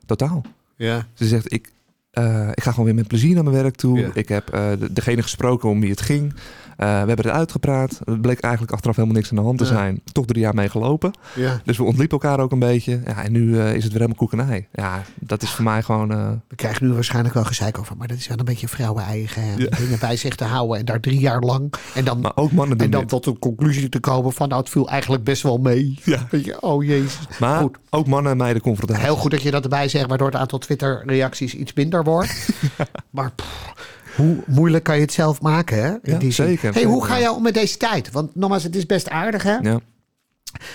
totaal. 0.07 0.43
Ja. 0.77 1.07
Ze 1.15 1.27
zegt, 1.27 1.53
ik, 1.53 1.73
eh, 2.17 2.49
ik 2.55 2.63
ga 2.63 2.71
gewoon 2.71 2.85
weer 2.85 2.95
met 2.95 3.09
plezier 3.09 3.35
naar 3.35 3.45
mijn 3.45 3.57
werk 3.57 3.75
toe. 3.77 4.11
Ik 4.15 4.29
heb 4.29 4.49
eh, 4.49 4.63
de- 4.79 4.93
degene 4.93 5.23
gesproken 5.23 5.69
om 5.69 5.81
wie 5.81 5.91
het 5.91 6.01
ging. 6.01 6.35
Eh, 6.77 6.87
we 6.89 6.93
hebben 7.07 7.17
het 7.27 7.29
uitgepraat. 7.35 8.01
Het 8.05 8.21
bleek 8.21 8.41
eigenlijk 8.41 8.73
achteraf 8.73 8.97
helemaal 8.97 9.17
niks 9.17 9.31
aan 9.31 9.37
de 9.37 9.43
hand 9.43 9.59
te 9.59 9.65
Ja. 9.65 9.71
zijn. 9.71 10.01
Toch 10.13 10.25
drie 10.27 10.41
jaar 10.41 10.55
mee 10.55 10.69
gelopen. 10.69 11.11
Ja. 11.35 11.61
Dus 11.65 11.77
we 11.77 11.85
ontliepen 11.85 12.19
elkaar 12.21 12.41
ook 12.41 12.53
een 12.53 12.59
beetje. 12.59 13.01
Ja, 13.07 13.25
en 13.25 13.33
nu 13.33 13.59
is 13.61 13.73
het 13.73 13.93
weer 13.93 13.93
helemaal 13.93 14.15
koek 14.17 14.33
en 14.33 14.49
ei. 14.51 14.67
Ja, 14.73 15.03
dat 15.21 15.43
is 15.43 15.51
voor 15.51 15.65
mij 15.65 15.83
gewoon... 15.83 16.09
We 16.49 16.55
krijgen 16.57 16.87
nu 16.87 16.93
waarschijnlijk 16.93 17.35
wel 17.35 17.45
gezeik 17.45 17.79
over. 17.79 17.97
Maar 17.97 18.09
dat 18.09 18.17
is 18.17 18.29
wel 18.29 18.39
een 18.39 18.45
beetje 18.45 18.69
vrouwen-eigen. 18.69 19.43
Dingen 19.57 19.99
bij 20.01 20.17
zich 20.17 20.35
te 20.35 20.45
houden. 20.45 20.79
En 20.79 20.85
daar 20.85 21.01
drie 21.01 21.21
jaar 21.21 21.41
lang. 21.41 21.73
En 21.95 22.05
dan, 22.05 22.21
maar 22.21 22.33
ook 22.35 22.53
mannen 22.53 22.77
doen 22.79 22.87
en 22.87 22.93
dan 22.93 23.01
dit. 23.01 23.09
tot 23.11 23.25
de 23.25 23.39
conclusie 23.39 23.89
te 23.89 24.01
komen 24.01 24.33
van... 24.33 24.49
Nou, 24.49 24.61
het 24.61 24.71
viel 24.71 24.89
eigenlijk 24.89 25.25
best 25.25 25.43
wel 25.43 25.59
mee. 25.59 25.99
Ja. 26.05 26.27
Weet 26.31 26.45
je, 26.45 26.61
oh 26.61 26.85
jezus. 26.85 27.19
Maar 27.41 27.61
Goed. 27.61 27.77
ook 27.91 28.07
mannen 28.07 28.33
en 28.33 28.39
meiden 28.39 28.63
confrontatie. 28.63 29.05
Heel 29.05 29.17
goed 29.17 29.31
dat 29.31 29.43
je 29.43 29.51
dat 29.51 29.63
erbij 29.63 29.89
zegt. 29.89 30.09
Waardoor 30.09 30.27
het 30.27 30.37
aantal 30.37 30.59
Twitter-reacties 30.59 31.55
iets 31.55 31.73
minder 31.75 32.05
wordt. 32.07 32.49
Maar 33.11 33.33
pff, 33.33 33.73
hoe 34.17 34.37
moeilijk 34.47 34.85
kan 34.85 34.95
je 34.95 35.01
het 35.01 35.13
zelf 35.13 35.41
maken, 35.41 35.83
hè? 35.83 35.91
In 35.91 35.99
Ja, 36.03 36.19
die 36.19 36.31
zin. 36.33 36.47
zeker, 36.47 36.73
Hey, 36.75 36.83
hoe 36.85 37.05
ga 37.05 37.19
jij 37.19 37.29
om 37.29 37.43
met 37.43 37.55
deze 37.55 37.77
tijd? 37.77 38.11
Want 38.13 38.35
nogmaals, 38.35 38.63
het 38.63 38.77
is 38.77 38.87
best 38.87 39.09
aardig, 39.11 39.43
hè? 39.43 39.55
Ja, 39.57 39.81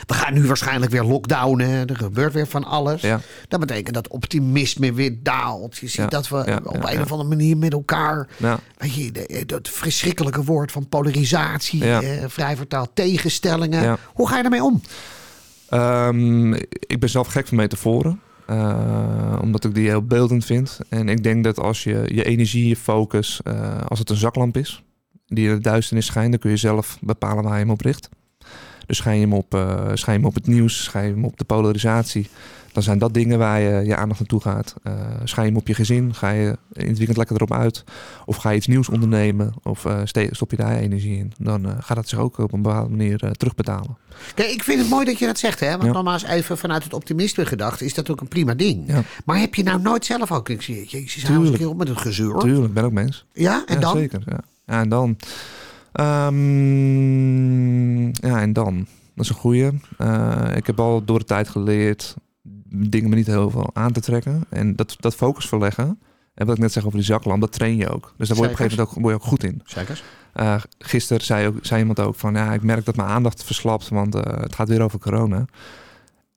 We 0.07 0.13
gaan 0.13 0.33
nu 0.33 0.47
waarschijnlijk 0.47 0.91
weer 0.91 1.03
lockdownen. 1.03 1.88
Er 1.88 1.95
gebeurt 1.95 2.33
weer 2.33 2.47
van 2.47 2.63
alles. 2.63 3.01
ja, 3.01 3.19
Dat 3.47 3.59
betekent 3.59 3.95
dat 3.95 4.07
optimisme 4.07 4.93
weer 4.93 5.15
daalt. 5.23 5.77
Je 5.77 5.88
ziet 5.88 5.95
Ja, 5.95 6.07
dat 6.07 6.29
we 6.29 6.43
ja, 6.45 6.59
op 6.63 6.83
een 6.89 7.01
of 7.01 7.11
andere 7.11 7.29
manier 7.29 7.57
met 7.57 7.73
elkaar... 7.73 8.27
ja, 8.38 8.59
Weet 8.77 8.93
je, 8.93 9.43
dat 9.45 9.69
verschrikkelijke 9.69 10.43
woord 10.43 10.71
van 10.71 10.89
polarisatie, 10.89 11.85
eh, 11.91 12.23
vrij 12.27 12.55
vertaald 12.55 12.89
tegenstellingen. 12.93 13.83
Ja. 13.83 13.97
Hoe 14.13 14.27
ga 14.27 14.35
je 14.35 14.41
daarmee 14.41 14.63
om? 14.63 14.81
Ehm, 15.69 16.53
ik 16.79 17.00
ben 17.00 17.09
zelf 17.09 17.27
gek 17.27 17.47
van 17.47 17.57
metaforen. 17.57 18.19
Eh, 18.51 19.39
omdat 19.41 19.63
ik 19.63 19.74
die 19.75 19.88
heel 19.88 20.05
beeldend 20.05 20.46
vind. 20.46 20.79
En 20.89 21.10
ik 21.10 21.24
denk 21.24 21.43
dat 21.43 21.60
als 21.60 21.84
je 21.84 22.03
je 22.13 22.24
energie, 22.24 22.67
je 22.67 22.75
focus, 22.75 23.41
eh, 23.43 23.81
als 23.88 24.00
het 24.00 24.10
een 24.10 24.15
zaklamp 24.15 24.58
is, 24.58 24.84
die 25.27 25.50
in 25.50 25.55
de 25.55 25.62
duisternis 25.62 26.05
schijnt, 26.05 26.31
dan 26.31 26.39
kun 26.39 26.50
je 26.50 26.58
zelf 26.58 26.98
bepalen 27.01 27.43
waar 27.43 27.53
je 27.53 27.60
hem 27.60 27.70
op 27.70 27.81
richt. 27.81 28.10
Dus 28.91 29.00
schijn 29.00 29.15
je 29.15 29.21
hem 29.21 29.33
op, 29.33 29.53
eh 29.53 29.89
schijn 29.93 30.17
hem 30.17 30.25
op 30.25 30.33
het 30.36 30.48
nieuws, 30.48 30.83
schijn 30.83 31.05
je 31.07 31.13
hem 31.13 31.25
op 31.25 31.38
de 31.38 31.43
polarisatie. 31.43 32.29
Dan 32.71 32.83
zijn 32.83 32.98
dat 33.00 33.13
dingen 33.13 33.38
waar 33.38 33.60
je 33.62 33.86
je 33.86 33.95
aandacht 33.95 34.19
naartoe 34.19 34.41
gaat. 34.41 34.75
Eh 34.83 34.93
schijn 35.24 35.45
je 35.45 35.51
hem 35.51 35.62
op 35.62 35.67
je 35.67 35.74
gezin, 35.74 36.13
ga 36.15 36.29
je 36.29 36.57
in 36.74 36.88
het 36.88 36.98
weekend 36.98 37.17
lekker 37.17 37.36
erop 37.36 37.53
uit. 37.53 37.83
Of 38.25 38.36
ga 38.36 38.50
je 38.50 38.55
iets 38.57 38.67
nieuws 38.67 38.89
ondernemen, 38.89 39.53
of 39.63 39.86
ste- 40.03 40.27
stop 40.31 40.51
je 40.51 40.57
daar 40.57 40.75
energie 40.77 41.17
in. 41.17 41.33
Dan 41.38 41.67
gaat 41.79 41.95
dat 41.95 42.07
zich 42.10 42.19
ook 42.19 42.38
op 42.38 42.53
een 42.53 42.62
bepaalde 42.62 42.89
manier 42.89 43.17
terugbetalen. 43.38 43.98
Kijk, 44.36 44.50
ik 44.50 44.63
vind 44.63 44.79
het 44.79 44.89
mooi 44.89 45.05
dat 45.05 45.19
je 45.19 45.25
dat 45.25 45.39
zegt, 45.39 45.60
hè? 45.60 45.69
Want 45.71 45.83
Ja. 45.83 45.91
nogmaals, 45.91 46.24
even 46.24 46.57
vanuit 46.57 46.83
het 46.83 46.93
optimisme 46.93 47.45
gedacht, 47.45 47.81
is 47.81 47.93
dat 47.93 48.10
ook 48.10 48.21
een 48.21 48.27
prima 48.27 48.53
ding. 48.53 48.83
Ja. 48.88 49.01
Maar 49.25 49.39
heb 49.39 49.55
je 49.55 49.63
nou 49.63 49.81
nooit 49.81 50.05
zelf 50.05 50.31
ook, 50.31 50.50
ik 50.50 50.62
zie, 50.62 50.86
jezus, 50.88 51.24
hou 51.24 51.39
eens 51.39 51.50
een 51.50 51.57
keer 51.57 51.69
op 51.69 51.77
met 51.77 51.88
het 51.88 51.98
gezeur. 51.98 52.38
Tuurlijk, 52.39 52.65
ik 52.67 52.74
ben 52.74 52.83
ook 52.83 52.91
mens. 52.91 53.25
Ja, 53.33 53.63
en 53.65 53.75
ja, 53.75 53.81
dan? 53.81 53.98
Zeker, 53.98 54.21
ja. 54.25 54.39
ja, 54.65 54.79
en 54.81 54.89
dan... 54.89 55.17
Ehm, 55.91 57.27
ja, 58.07 58.41
en 58.41 58.53
dan? 58.53 58.88
Dat 59.15 59.25
is 59.25 59.29
een 59.29 59.36
goeie. 59.36 59.69
Eh, 59.98 60.51
ik 60.55 60.67
heb 60.67 60.79
al 60.79 61.05
door 61.05 61.19
de 61.19 61.25
tijd 61.25 61.50
geleerd 61.50 62.15
dingen 62.74 63.10
me 63.10 63.15
niet 63.15 63.27
heel 63.27 63.50
veel 63.50 63.69
aan 63.74 63.91
te 63.91 64.01
trekken. 64.01 64.43
En 64.50 64.75
dat, 64.75 64.95
dat 65.00 65.15
focus 65.15 65.48
verleggen. 65.48 66.00
En 66.33 66.45
wat 66.45 66.55
ik 66.55 66.62
net 66.62 66.71
zeg 66.71 66.86
over 66.86 66.98
die 66.98 67.07
zaklamp, 67.07 67.41
dat 67.41 67.51
train 67.51 67.75
je 67.75 67.89
ook. 67.89 68.13
Dus 68.17 68.27
daar 68.27 68.38
word 68.38 68.50
je 68.50 68.55
op 68.55 68.62
een 68.62 68.69
gegeven 68.69 68.77
moment 68.77 68.98
ook, 68.98 69.03
word 69.03 69.15
je 69.15 69.21
ook 69.21 69.27
goed 69.27 69.43
in. 69.43 69.62
Zeker. 69.65 70.03
Uh, 70.36 70.62
gisteren 70.79 71.24
zei, 71.24 71.48
ook, 71.48 71.57
zei 71.62 71.79
iemand 71.79 72.00
ook 72.00 72.15
van... 72.15 72.33
ja, 72.33 72.53
ik 72.53 72.63
merk 72.63 72.86
dat 72.86 72.95
mijn 72.95 73.10
aandacht 73.10 73.43
verslapt, 73.43 73.89
want 73.89 74.15
uh, 74.15 74.21
het 74.24 74.55
gaat 74.55 74.67
weer 74.67 74.81
over 74.81 75.00
corona. 75.00 75.45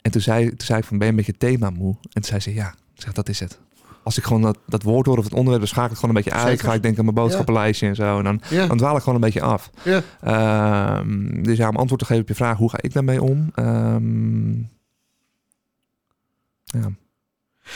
En 0.01 0.11
toen 0.11 0.21
zei, 0.21 0.49
toen 0.49 0.67
zei 0.67 0.79
ik 0.79 0.85
van, 0.85 0.99
ben 0.99 1.07
je 1.07 1.13
een 1.13 1.19
beetje 1.19 1.37
thema 1.37 1.71
moe? 1.71 1.97
En 2.03 2.11
toen 2.11 2.25
zei 2.25 2.41
ze, 2.41 2.55
ja. 2.55 2.75
Zeg, 2.95 3.13
dat 3.13 3.29
is 3.29 3.41
het. 3.41 3.59
Als 4.05 4.19
ik 4.19 4.25
gewoon 4.25 4.43
dat, 4.43 4.59
dat 4.67 4.83
woord 4.83 5.07
hoor 5.07 5.19
of 5.19 5.25
het 5.25 5.33
onderwerp... 5.33 5.59
dan 5.59 5.69
schakel 5.69 5.91
ik 5.93 5.99
gewoon 5.99 6.17
een 6.17 6.23
beetje 6.23 6.39
uit. 6.39 6.49
Zeker. 6.49 6.65
Ga 6.69 6.75
ik 6.75 6.83
denken 6.83 6.99
aan 6.99 7.05
mijn 7.05 7.17
boodschappenlijstje 7.27 7.87
en 7.87 7.95
zo. 7.95 8.19
En 8.19 8.25
dan, 8.25 8.41
Ja. 8.51 8.67
dan 8.67 8.77
dwaal 8.77 8.97
ik 8.97 9.01
gewoon 9.03 9.15
een 9.15 9.21
beetje 9.21 9.43
af. 9.43 9.71
Ja. 9.83 10.03
Ehm, 10.21 11.43
dus 11.43 11.57
ja, 11.57 11.69
om 11.69 11.77
antwoord 11.77 12.01
te 12.01 12.07
geven 12.07 12.23
op 12.23 12.29
je 12.29 12.35
vraag... 12.35 12.57
hoe 12.57 12.71
ga 12.71 12.79
ik 12.81 12.93
daarmee 12.93 13.23
om? 13.23 13.51
Ehm, 13.55 14.53
ja. 16.65 16.91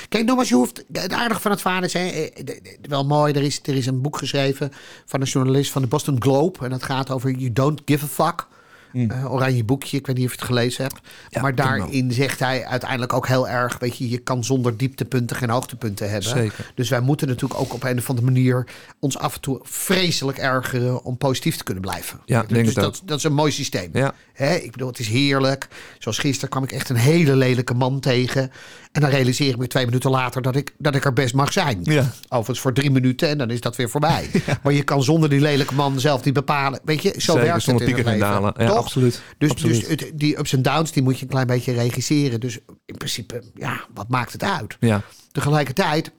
Kijk, 0.09 0.25
nogmaals, 0.25 0.49
je 0.49 0.55
hoeft. 0.55 0.85
Het 0.93 1.13
aardige 1.13 1.41
van 1.41 1.51
het 1.51 1.61
vader 1.61 1.85
is 1.85 1.93
hè, 1.93 2.07
eh, 2.09 2.45
wel 2.83 3.05
mooi. 3.07 3.33
Er 3.33 3.43
is, 3.43 3.61
er 3.63 3.75
is 3.75 3.87
een 3.87 4.01
boek 4.03 4.17
geschreven 4.19 4.73
van 5.07 5.21
een 5.21 5.27
journalist 5.27 5.71
van 5.71 5.83
de 5.83 5.89
Boston 5.89 6.23
Globe. 6.23 6.65
En 6.65 6.71
dat 6.71 6.83
gaat 6.83 7.11
over 7.11 7.31
You 7.31 7.53
Don't 7.53 7.83
Give 7.85 8.05
a 8.05 8.09
Fuck. 8.09 8.47
Mm. 8.93 9.11
Eh, 9.11 9.33
oranje 9.33 9.65
boekje, 9.65 9.97
ik 9.97 10.07
weet 10.07 10.17
niet 10.17 10.25
of 10.25 10.33
je 10.33 10.39
het 10.39 10.47
gelezen 10.47 10.83
hebt. 10.83 11.01
Ja, 11.29 11.41
maar 11.41 11.55
daarin 11.55 12.13
zegt 12.13 12.39
hij 12.39 12.67
uiteindelijk 12.67 13.13
ook 13.13 13.27
heel 13.27 13.49
erg... 13.49 13.79
weet 13.79 13.97
je, 13.97 14.09
je 14.09 14.19
kan 14.19 14.45
zonder 14.45 14.77
dieptepunten 14.77 15.37
geen 15.37 15.51
hoogtepunten 15.51 16.11
hebben. 16.11 16.29
Zeker. 16.31 16.73
Dus 16.75 16.89
wij 16.89 17.01
moeten 17.01 17.29
natuurlijk 17.29 17.61
ook 17.61 17.75
op 17.75 17.85
een 17.85 17.99
of 17.99 18.09
andere 18.09 18.27
manier... 18.27 18.67
ons 18.99 19.19
af 19.19 19.35
en 19.35 19.41
toe 19.41 19.61
vreselijk 19.63 20.39
ergeren 20.39 21.05
om 21.05 21.17
positief 21.17 21.57
te 21.57 21.65
kunnen 21.65 21.83
blijven. 21.83 22.21
Ja, 22.25 22.41
dus 22.41 22.49
denk 22.49 22.67
het 22.67 22.75
dat, 22.75 23.03
dat 23.05 23.19
is 23.19 23.25
een 23.25 23.35
mooi 23.35 23.53
systeem. 23.53 23.91
Ja. 23.93 24.15
Hè, 24.33 24.55
ik 24.55 24.71
bedoel, 24.71 24.89
het 24.89 24.99
is 24.99 25.09
heerlijk. 25.09 25.69
Zoals 25.99 26.19
gisteren 26.19 26.51
kwam 26.51 26.63
ik 26.63 26.73
echt 26.73 26.89
een 26.89 26.97
hele 26.97 27.37
lelijke 27.37 27.75
man 27.75 28.01
tegen. 28.01 28.51
En 28.93 29.01
dan 29.01 29.11
realiseer 29.11 29.49
ik 29.49 29.57
me 29.57 29.67
twee 29.67 29.85
minuten 29.85 30.11
later 30.11 30.43
dat 30.43 30.57
ik, 30.57 30.75
dat 30.79 30.95
ik 30.95 31.05
er 31.05 31.13
best 31.13 31.35
mag 31.35 31.53
zijn. 31.53 31.81
Ja. 31.83 32.11
Overigens 32.29 32.61
voor 32.61 32.73
drie 32.73 32.91
minuten 32.91 33.29
en 33.29 33.39
dan 33.39 33.51
is 33.51 33.61
dat 33.61 33.77
weer 33.77 33.91
voorbij. 33.91 34.31
Maar 34.63 34.73
je 34.73 34.83
kan 34.83 35.03
zonder 35.03 35.29
die 35.29 35.41
lelijke 35.41 35.75
man 35.75 36.01
zelf 36.01 36.25
niet 36.25 36.35
bepalen. 36.35 36.81
Weet 36.85 37.03
je, 37.03 37.15
zo 37.17 37.33
Zeker, 37.33 37.49
werkt 37.49 37.67
het 37.67 37.81
in 37.81 37.89
het 37.89 37.99
en 37.99 38.05
leven. 38.05 38.19
dalen. 38.19 38.55
Ja, 38.57 38.67
Toch? 38.67 38.78
Absoluut. 38.79 39.23
Dus, 39.39 39.51
absoluut. 39.51 39.81
dus 39.81 39.89
het, 39.89 40.11
die 40.15 40.39
ups 40.39 40.53
en 40.53 40.63
downs 40.63 40.93
die 40.93 41.03
moet 41.03 41.17
je 41.17 41.23
een 41.23 41.31
klein 41.31 41.47
beetje 41.47 41.73
regisseren. 41.73 42.41
Dus 42.41 42.59
in 42.87 42.97
principe, 42.97 43.43
ja, 43.55 43.87
wat 43.95 44.09
maakt 44.09 44.33
het 44.33 44.43
uit? 44.43 44.77
ja. 44.81 45.03
Tegelijkertijd, 45.33 46.13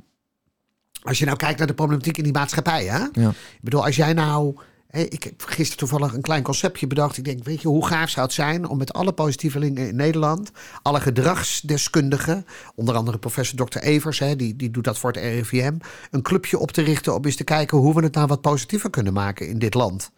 als 1.01 1.19
je 1.19 1.25
nou 1.25 1.37
kijkt 1.37 1.57
naar 1.57 1.67
de 1.67 1.73
problematiek 1.73 2.17
in 2.17 2.23
die 2.23 2.33
maatschappij, 2.33 2.85
hè? 2.85 3.05
Ja. 3.11 3.29
Ik 3.29 3.61
bedoel, 3.61 3.85
als 3.85 3.95
jij 3.95 4.13
nou. 4.13 4.55
Ik 4.91 5.23
heb 5.23 5.41
gisteren 5.41 5.77
toevallig 5.77 6.13
een 6.13 6.21
klein 6.21 6.43
conceptje 6.43 6.87
bedacht. 6.87 7.17
Ik 7.17 7.23
denk, 7.25 7.43
weet 7.43 7.61
je, 7.61 7.67
hoe 7.67 7.87
gaaf 7.87 8.09
zou 8.09 8.25
het 8.25 8.35
zijn 8.35 8.67
om 8.67 8.77
met 8.77 8.93
alle 8.93 9.13
positievelingen 9.13 9.87
in 9.87 9.95
Nederland, 9.95 10.51
alle 10.81 10.99
gedragsdeskundigen, 10.99 12.45
onder 12.75 12.95
andere 12.95 13.17
professor 13.17 13.67
Dr. 13.67 13.77
Evers, 13.77 14.19
hè, 14.19 14.35
die, 14.35 14.55
die 14.55 14.71
doet 14.71 14.83
dat 14.83 14.97
voor 14.97 15.11
het 15.11 15.21
RIVM, 15.21 15.73
een 16.11 16.21
clubje 16.21 16.57
op 16.57 16.71
te 16.71 16.81
richten 16.81 17.15
om 17.15 17.25
eens 17.25 17.35
te 17.35 17.43
kijken 17.43 17.77
hoe 17.77 17.95
we 17.95 18.03
het 18.03 18.13
nou 18.13 18.27
wat 18.27 18.41
positiever 18.41 18.89
kunnen 18.89 19.13
maken 19.13 19.47
in 19.47 19.59
dit 19.59 19.73
land. 19.73 20.11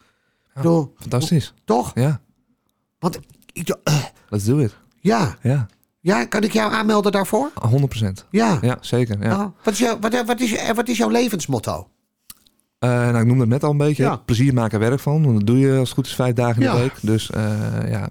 Bedoel, 0.53 0.93
Fantastisch. 0.97 1.53
toch? 1.65 1.91
Ja, 1.95 2.21
Want, 3.01 3.19
ik- 3.53 3.77
eh, 3.83 3.95
let's 4.29 4.43
do 4.45 4.57
it. 4.57 4.75
ja, 4.99 5.35
Ja, 5.41 5.67
ja, 5.99 6.25
kan 6.25 6.43
ik 6.43 6.53
jou 6.53 6.73
aanmelden 6.73 7.11
daarvoor? 7.11 7.51
100%. 7.69 8.25
Ja. 8.29 8.57
Ja, 8.61 8.77
zeker. 8.81 9.21
Ja. 9.21 9.27
Nou, 9.37 9.51
wat, 9.63 9.73
is 9.73 9.79
jouw, 9.79 9.99
wat, 9.99 10.25
wat, 10.25 10.39
is, 10.39 10.71
wat 10.73 10.87
is 10.87 10.97
jouw 10.97 11.09
levensmotto? 11.09 11.87
Eh, 12.79 12.89
nou, 12.89 13.17
ik 13.19 13.25
noemde 13.25 13.41
het 13.41 13.49
net 13.49 13.63
al 13.63 13.71
een 13.71 13.77
beetje. 13.77 14.03
Ja. 14.03 14.15
Plezier 14.15 14.53
maken 14.53 14.79
werk 14.79 14.99
van. 14.99 15.23
Want 15.23 15.37
dat 15.37 15.47
doe 15.47 15.57
je 15.59 15.69
als 15.77 15.87
het 15.89 15.97
goed 15.97 16.05
is 16.05 16.15
vijf 16.15 16.33
dagen 16.33 16.61
in 16.61 16.67
Ja. 16.67 16.73
de 16.73 16.79
week. 16.79 16.93
Dus 17.01 17.29
eh, 17.31 17.89
ja, 17.89 18.09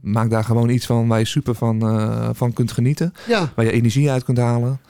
maak 0.00 0.30
daar 0.30 0.44
gewoon 0.44 0.68
iets 0.68 0.86
van 0.86 1.08
waar 1.08 1.18
je 1.18 1.24
super 1.24 1.54
van, 1.54 1.80
eh, 1.88 2.28
van 2.32 2.52
kunt 2.52 2.72
genieten. 2.72 3.12
Ja, 3.26 3.52
Waar 3.56 3.64
je 3.64 3.70
energie 3.72 4.10
uit 4.10 4.24
kunt 4.24 4.38
halen. 4.38 4.80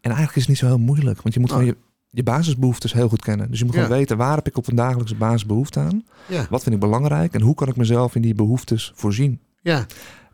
En 0.00 0.10
eigenlijk 0.10 0.34
is 0.36 0.40
het 0.42 0.48
niet 0.50 0.58
zo 0.58 0.66
heel 0.66 0.78
moeilijk. 0.78 1.22
Want 1.22 1.34
je 1.34 1.40
moet 1.40 1.50
Nee. 1.50 1.58
gewoon 1.58 1.74
je, 1.74 1.90
je 2.14 2.22
basisbehoeftes 2.22 2.92
heel 2.92 3.08
goed 3.08 3.22
kennen. 3.22 3.50
Dus 3.50 3.58
je 3.58 3.64
moet 3.64 3.74
Ja. 3.74 3.82
gewoon 3.82 3.98
weten 3.98 4.16
waar 4.16 4.36
heb 4.36 4.46
ik 4.46 4.56
op 4.56 4.68
een 4.68 4.76
dagelijkse 4.76 5.14
basis 5.14 5.46
behoefte 5.46 5.78
aan. 5.80 6.04
ja, 6.28 6.46
Wat 6.50 6.62
vind 6.62 6.74
ik 6.74 6.80
belangrijk. 6.80 7.34
En 7.34 7.40
hoe 7.40 7.54
kan 7.54 7.68
ik 7.68 7.76
mezelf 7.76 8.14
in 8.14 8.22
die 8.22 8.34
behoeftes 8.34 8.92
voorzien. 8.94 9.40
ja. 9.60 9.86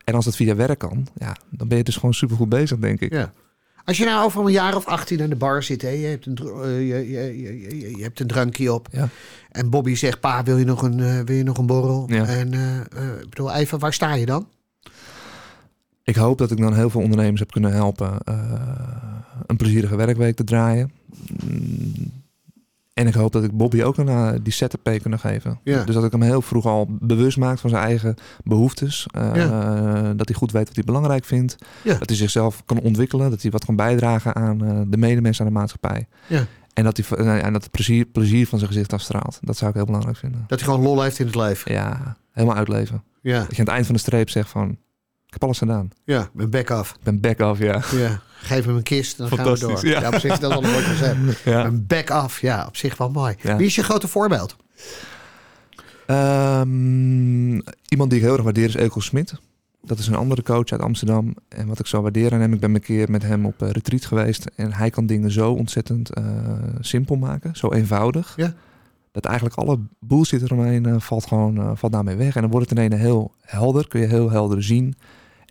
En 0.04 0.14
als 0.14 0.24
dat 0.24 0.36
via 0.36 0.54
werk 0.56 0.78
kan, 0.78 1.06
ja, 1.18 1.36
dan 1.50 1.68
ben 1.68 1.78
je 1.78 1.84
dus 1.84 1.94
gewoon 1.96 2.14
super 2.14 2.36
goed 2.36 2.48
bezig, 2.48 2.78
denk 2.78 3.00
ik. 3.00 3.12
Ja. 3.12 3.30
Als 3.84 3.96
je 3.96 4.04
nou 4.04 4.24
over 4.24 4.44
een 4.44 4.52
jaar 4.52 4.76
of 4.76 4.86
18 4.86 5.22
aan 5.22 5.28
de 5.28 5.36
bar 5.36 5.62
zit, 5.62 5.82
hè, 5.82 5.88
je, 5.88 6.06
hebt 6.06 6.26
een, 6.26 6.36
eh, 6.62 6.88
je, 6.88 7.10
je, 7.10 7.96
je, 7.96 8.02
hebt 8.02 8.20
een 8.20 8.26
drankje 8.26 8.72
op. 8.72 8.88
Ja. 8.92 9.08
En 9.50 9.70
Bobby 9.70 9.94
zegt: 9.94 10.20
Pa, 10.20 10.42
wil 10.42 10.56
je 10.56 10.64
nog 10.64 10.82
een, 10.82 11.00
eh, 11.00 11.20
wil 11.20 11.36
je 11.36 11.42
nog 11.42 11.58
een 11.58 11.66
borrel? 11.66 12.04
Ja. 12.06 12.26
En 12.26 12.52
eh, 12.54 13.06
ik 13.20 13.28
bedoel, 13.28 13.52
even, 13.54 13.78
waar 13.78 13.92
sta 13.92 14.14
je 14.14 14.26
dan? 14.26 14.48
Ik 16.08 16.16
hoop 16.16 16.38
dat 16.38 16.50
ik 16.50 16.58
dan 16.58 16.74
heel 16.74 16.90
veel 16.90 17.00
ondernemers 17.00 17.40
heb 17.40 17.50
kunnen 17.50 17.72
helpen 17.72 18.18
eh, 18.24 18.38
een 19.46 19.56
plezierige 19.56 19.96
werkweek 19.96 20.36
te 20.36 20.44
draaien. 20.44 20.90
Mm, 21.44 21.92
En 22.94 23.06
ik 23.06 23.14
hoop 23.14 23.32
dat 23.32 23.44
ik 23.44 23.52
Bobby 23.52 23.82
ook 23.82 23.96
een, 23.96 24.08
eh, 24.08 24.30
die 24.42 24.52
ZTP 24.52 24.98
kunnen 25.00 25.18
geven. 25.18 25.60
Ja. 25.64 25.84
Dus 25.84 25.94
dat 25.94 26.04
ik 26.04 26.12
hem 26.12 26.22
heel 26.22 26.42
vroeg 26.42 26.66
al 26.66 26.86
bewust 27.00 27.36
maak 27.36 27.58
van 27.58 27.70
zijn 27.70 27.82
eigen 27.82 28.14
behoeftes. 28.44 29.06
Eh, 29.10 29.32
Dat 30.16 30.28
hij 30.28 30.36
goed 30.36 30.52
weet 30.52 30.66
wat 30.66 30.74
hij 30.74 30.84
belangrijk 30.84 31.24
vindt. 31.24 31.56
Ja. 31.84 31.98
Dat 31.98 32.08
hij 32.08 32.18
zichzelf 32.18 32.62
kan 32.64 32.80
ontwikkelen. 32.80 33.30
Dat 33.30 33.42
hij 33.42 33.50
wat 33.50 33.64
kan 33.64 33.76
bijdragen 33.76 34.34
aan 34.34 34.58
de 34.90 34.96
medemensen 34.96 35.44
aan 35.46 35.52
de 35.52 35.58
maatschappij. 35.58 36.06
Ja. 36.26 36.46
En 36.74 36.84
dat 36.84 36.96
hij 36.96 37.18
eh, 37.18 37.44
en 37.44 37.52
dat 37.52 37.62
het 37.62 37.70
plezier, 37.72 38.04
plezier 38.04 38.46
van 38.46 38.58
zijn 38.58 38.70
gezicht 38.70 38.92
afstraalt. 38.92 39.38
Dat 39.40 39.56
zou 39.56 39.70
ik 39.70 39.76
heel 39.76 39.86
belangrijk 39.86 40.16
vinden. 40.16 40.44
Dat 40.46 40.60
hij 40.60 40.68
gewoon 40.68 40.84
lol 40.84 41.02
heeft 41.02 41.18
in 41.18 41.26
het 41.26 41.34
leven. 41.34 41.72
Ja, 41.72 42.16
helemaal 42.32 42.56
uitleven. 42.56 43.02
Ja, 43.22 43.38
Dat 43.38 43.50
je 43.50 43.56
aan 43.58 43.64
het 43.64 43.68
eind 43.74 43.86
van 43.86 43.94
de 43.94 44.00
streep 44.00 44.30
zegt 44.30 44.50
van... 44.50 44.76
Ik 45.28 45.34
heb 45.34 45.42
alles 45.44 45.58
gedaan. 45.58 45.90
ja 46.04 46.30
bek 46.32 46.70
af. 46.70 46.90
Ik 46.90 47.02
ben 47.02 47.20
back 47.20 47.40
af, 47.40 47.58
ja. 47.58 47.82
Ja. 47.92 48.20
Geef 48.40 48.64
hem 48.64 48.76
een 48.76 48.82
kist 48.82 49.20
en 49.20 49.28
dan 49.28 49.38
gaan 49.38 49.52
we 49.52 49.58
door. 49.58 49.58
Fantastisch, 49.58 49.90
Ja. 49.90 50.00
ja. 50.00 50.06
op 50.08 50.14
zich 50.14 50.32
is 50.32 50.38
dat 50.40 50.52
wel 50.52 50.64
een 50.64 50.70
mooi 50.70 50.84
concept. 50.84 51.38
ja. 51.44 51.64
Een 51.64 51.86
bek 51.86 52.10
af, 52.10 52.40
ja, 52.40 52.66
op 52.66 52.76
zich 52.76 52.96
wel 52.96 53.10
mooi. 53.10 53.34
Ja. 53.42 53.56
Wie 53.56 53.66
is 53.66 53.74
je 53.74 53.82
grote 53.82 54.08
voorbeeld? 54.08 54.56
Ehm, 56.06 57.50
iemand 57.88 58.10
die 58.10 58.18
ik 58.18 58.24
heel 58.24 58.32
erg 58.32 58.42
waardeer 58.42 58.64
is 58.64 58.74
Eelco 58.74 59.00
Smit. 59.00 59.34
Dat 59.82 59.98
is 59.98 60.06
een 60.06 60.14
andere 60.14 60.42
coach 60.42 60.70
uit 60.70 60.80
Amsterdam. 60.80 61.34
En 61.48 61.66
wat 61.66 61.78
ik 61.78 61.86
zo 61.86 62.02
waardeer 62.02 62.32
aan 62.32 62.40
hem, 62.40 62.52
ik 62.52 62.60
ben 62.60 62.74
een 62.74 62.80
keer 62.80 63.10
met 63.10 63.22
hem 63.22 63.46
op 63.46 63.62
eh, 63.62 63.70
retreat 63.70 64.04
geweest. 64.04 64.44
En 64.56 64.72
hij 64.72 64.90
kan 64.90 65.06
dingen 65.06 65.30
zo 65.30 65.52
ontzettend 65.52 66.10
eh, 66.14 66.24
simpel 66.80 67.16
maken, 67.16 67.56
zo 67.56 67.72
eenvoudig. 67.72 68.32
Ja. 68.36 68.54
Dat 69.12 69.24
eigenlijk 69.24 69.56
alle 69.56 69.78
bullshit 70.00 70.42
eromheen 70.42 70.86
eh, 70.86 70.94
valt 70.98 71.26
gewoon 71.26 71.58
eh, 71.58 71.70
valt 71.74 71.92
daarmee 71.92 72.16
weg. 72.16 72.34
En 72.34 72.40
dan 72.42 72.50
wordt 72.50 72.70
het 72.70 72.78
ineens 72.78 72.94
heel 72.94 73.32
helder, 73.40 73.88
kun 73.88 74.00
je 74.00 74.06
heel 74.06 74.30
helder 74.30 74.62
zien. 74.62 74.94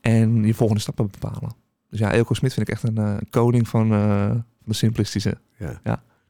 En 0.07 0.43
je 0.43 0.53
volgende 0.53 0.81
stappen 0.81 1.09
bepalen. 1.11 1.55
Dus 1.89 1.99
ja, 1.99 2.13
Eelco 2.13 2.33
Smit 2.33 2.53
vind 2.53 2.67
ik 2.67 2.73
echt 2.73 2.83
een 2.83 2.97
eh, 2.97 3.15
koning 3.29 3.67
van, 3.67 3.93
eh, 3.93 4.27
van 4.29 4.43
de 4.63 4.73
simplistische. 4.73 5.37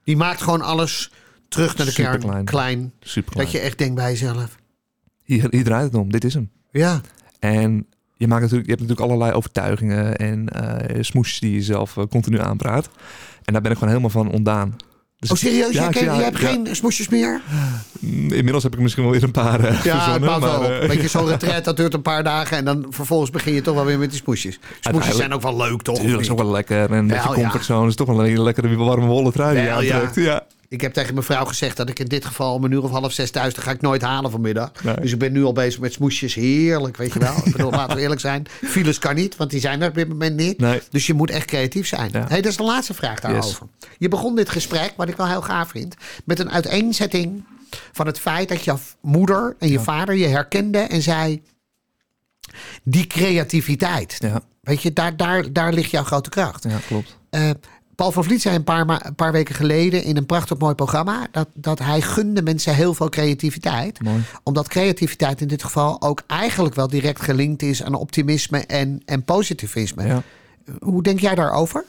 Die 0.04 0.18
maakt 0.18 0.42
gewoon 0.42 0.62
alles 0.62 1.12
terug 1.48 1.78
naar 1.78 1.86
de 1.86 1.94
kern. 1.94 2.46
Klein. 2.46 2.94
Super 3.00 3.36
Dat 3.36 3.52
je 3.52 3.60
echt 3.60 3.78
denkt 3.78 3.96
bij 3.96 4.10
jezelf. 4.10 4.58
hier, 5.24 5.48
hier 5.50 5.64
draait 5.64 5.86
het 5.86 5.96
om, 5.96 6.12
dit 6.12 6.24
is 6.24 6.34
hem. 6.34 6.52
Ja, 6.72 7.02
En 7.40 7.88
je, 8.16 8.28
maakt 8.28 8.42
natuurlijk, 8.42 8.70
je 8.70 8.76
hebt 8.76 8.88
natuurlijk 8.88 9.10
allerlei 9.10 9.32
overtuigingen 9.32 10.16
en 10.16 10.50
eh 10.50 11.02
smoesjes 11.02 11.40
die 11.40 11.54
je 11.54 11.62
zelf 11.62 11.98
continu 12.10 12.40
aanpraat. 12.40 12.90
En 13.44 13.54
daar 13.54 13.62
ben 13.62 13.72
ik 13.72 13.78
gewoon 13.78 13.94
helemaal 13.94 14.24
van 14.24 14.32
ontdaan. 14.32 14.76
Dus 15.20 15.32
Oh, 15.32 15.38
serieus? 15.38 15.74
Ja, 15.74 15.82
jij, 15.82 15.90
ken- 15.92 16.04
ja, 16.04 16.16
jij 16.16 16.24
hebt 16.24 16.40
ja. 16.40 16.48
geen 16.48 16.68
smoesjes 16.76 17.10
meer? 17.10 17.42
Mm, 18.00 18.32
Inmiddels 18.32 18.64
heb 18.64 18.74
ik 18.74 18.80
misschien 18.80 19.04
wel 19.04 19.12
weer 19.12 19.24
een 19.24 19.32
paar 19.32 19.60
eh, 19.64 19.84
Ja, 19.84 20.12
het 20.14 20.22
maakt 20.22 20.40
wel. 20.42 20.60
maar, 20.62 20.80
eh, 20.82 20.88
Weet 20.88 21.02
je, 21.02 21.08
zo'n 21.18 21.28
retret, 21.28 21.66
dat 21.66 21.78
duurt 21.78 21.94
een 21.94 22.02
paar 22.02 22.24
dagen. 22.24 22.58
En 22.58 22.66
dan 22.66 22.86
vervolgens 22.90 23.30
begin 23.30 23.54
je 23.54 23.62
toch 23.62 23.76
wel 23.76 23.86
weer 23.86 23.98
met 24.00 24.10
die 24.10 24.20
smoesjes. 24.20 24.60
Smoesjes 24.80 25.16
zijn 25.16 25.34
ook 25.34 25.42
wel 25.42 25.58
leuk, 25.58 25.82
toch? 25.82 26.00
Tuurlijk, 26.00 26.22
is 26.22 26.30
ook 26.30 26.38
wel 26.42 26.52
lekker. 26.52 26.92
En 26.92 27.08
beetje 27.08 27.30
ja. 27.30 27.34
comfortzone 27.34 27.88
is 27.88 27.96
toch 27.96 28.08
wel 28.08 28.20
een 28.20 28.26
hele 28.26 28.42
lekkere 28.44 28.76
warme 28.76 29.06
wollen 29.06 29.32
trui 29.34 29.56
die 29.56 29.64
je 29.64 29.72
aantrekt. 29.72 30.16
Ja. 30.16 30.46
Ik 30.70 30.82
heb 30.82 30.94
tegen 30.94 31.14
mijn 31.14 31.26
vrouw 31.26 31.46
gezegd 31.46 31.78
dat 31.78 31.90
ik 31.90 32.00
in 32.00 32.06
dit 32.06 32.26
geval 32.26 32.54
om 32.54 32.64
een 32.64 32.72
uur 32.72 32.84
of 32.84 32.92
half 32.92 33.12
zes 33.12 33.32
thuis... 33.32 33.54
dat 33.54 33.64
ga 33.64 33.72
ik 33.72 33.82
nooit 33.82 34.02
halen 34.02 34.32
vanmiddag. 34.32 34.84
Nee. 34.84 34.96
Dus 34.96 35.12
ik 35.12 35.20
ben 35.20 35.32
nu 35.32 35.44
al 35.44 35.54
bezig 35.54 35.80
met 35.80 35.94
smoesjes. 35.94 36.34
Heerlijk, 36.34 36.98
weet 36.98 37.14
je 37.14 37.20
wel. 37.20 37.36
Ik 37.44 37.52
bedoel, 37.52 37.72
laten 37.82 37.96
we 37.96 38.02
eerlijk 38.02 38.22
zijn. 38.22 38.46
Files 38.48 39.00
kan 39.00 39.16
niet, 39.16 39.36
want 39.36 39.50
die 39.50 39.60
zijn 39.60 39.82
er 39.82 39.90
op 39.90 39.96
dit 39.96 40.08
moment 40.08 40.36
niet. 40.36 40.58
Nee. 40.58 40.82
Dus 40.90 41.08
je 41.08 41.14
moet 41.14 41.32
echt 41.32 41.46
creatief 41.46 41.88
zijn. 41.88 42.10
Ja. 42.12 42.26
Hey, 42.28 42.42
dat 42.42 42.52
is 42.52 42.58
de 42.58 42.64
laatste 42.64 42.94
vraag 42.94 43.20
daarover. 43.20 43.68
Je 43.98 44.08
begon 44.08 44.36
dit 44.36 44.50
gesprek, 44.50 44.94
wat 44.96 45.10
ik 45.10 45.18
wel 45.18 45.28
heel 45.28 45.42
gaaf 45.42 45.70
vind... 45.70 45.96
met 46.26 46.40
een 46.40 46.52
uiteenzetting 46.52 47.46
van 47.92 48.06
het 48.06 48.20
feit 48.20 48.50
dat 48.50 48.64
je 48.64 48.74
moeder 49.02 49.56
en 49.60 49.70
je 49.70 49.80
vader 49.80 50.16
je 50.16 50.28
herkenden 50.28 50.90
en 50.90 51.02
zei... 51.02 51.42
die 52.84 53.08
creativiteit. 53.08 54.16
Ja, 54.20 54.42
Weet 54.62 54.82
je, 54.82 54.94
daar, 54.94 55.18
daar, 55.18 55.54
daar 55.54 55.74
ligt 55.74 55.92
jouw 55.92 56.04
grote 56.04 56.30
kracht. 56.30 56.64
ja 56.64 56.78
klopt. 56.88 57.18
Eh, 57.30 57.50
Paul 57.98 58.12
van 58.12 58.24
Vliet 58.24 58.42
zei 58.42 58.56
een 58.56 58.64
paar, 58.64 59.06
een 59.06 59.16
paar 59.16 59.32
weken 59.32 59.56
geleden 59.56 60.04
in 60.04 60.18
een 60.18 60.26
prachtig 60.26 60.58
mooi 60.58 60.76
programma 60.76 61.28
dat, 61.32 61.48
dat 61.54 61.80
hij 61.80 62.02
gunde 62.02 62.42
mensen 62.42 62.76
heel 62.76 62.94
veel 62.94 63.10
creativiteit. 63.10 64.02
Mooi. 64.04 64.24
Omdat 64.44 64.68
creativiteit 64.68 65.42
in 65.42 65.48
dit 65.48 65.64
geval 65.64 66.02
ook 66.02 66.24
eigenlijk 66.28 66.76
wel 66.76 66.88
direct 66.88 67.22
gelinkt 67.22 67.62
is 67.62 67.84
aan 67.84 67.94
optimisme 67.94 68.66
en, 68.66 69.02
en 69.06 69.24
positivisme. 69.24 70.06
Ja. 70.06 70.24
Hoe 70.80 71.04
denk 71.04 71.20
jij 71.20 71.36
daarover? 71.36 71.84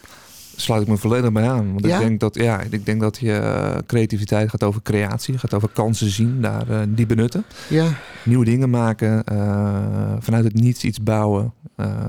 Sluit 0.61 0.83
ik 0.83 0.89
me 0.89 0.97
volledig 0.97 1.33
bij 1.33 1.49
aan. 1.51 1.73
Want 1.73 1.87
Ja? 1.87 1.99
ik 2.01 2.07
denk 2.07 2.21
dat, 2.21 2.35
ja, 2.35 2.61
ik 2.71 2.87
denk 2.87 3.01
dat 3.01 3.19
je 3.19 3.33
eh, 3.33 3.77
creativiteit 3.87 4.51
gaat 4.51 4.63
over 4.63 4.83
creatie, 4.83 5.39
gaat 5.39 5.55
over 5.55 5.69
kansen 5.69 6.11
zien, 6.11 6.41
daar 6.41 6.71
eh, 6.71 6.81
die 6.89 7.07
benutten. 7.07 7.45
Ja, 7.69 7.89
Nieuwe 8.25 8.45
dingen 8.45 8.71
maken, 8.71 9.25
eh, 9.25 10.13
vanuit 10.19 10.45
het 10.45 10.55
niets 10.55 10.85
iets 10.85 11.03
bouwen, 11.03 11.53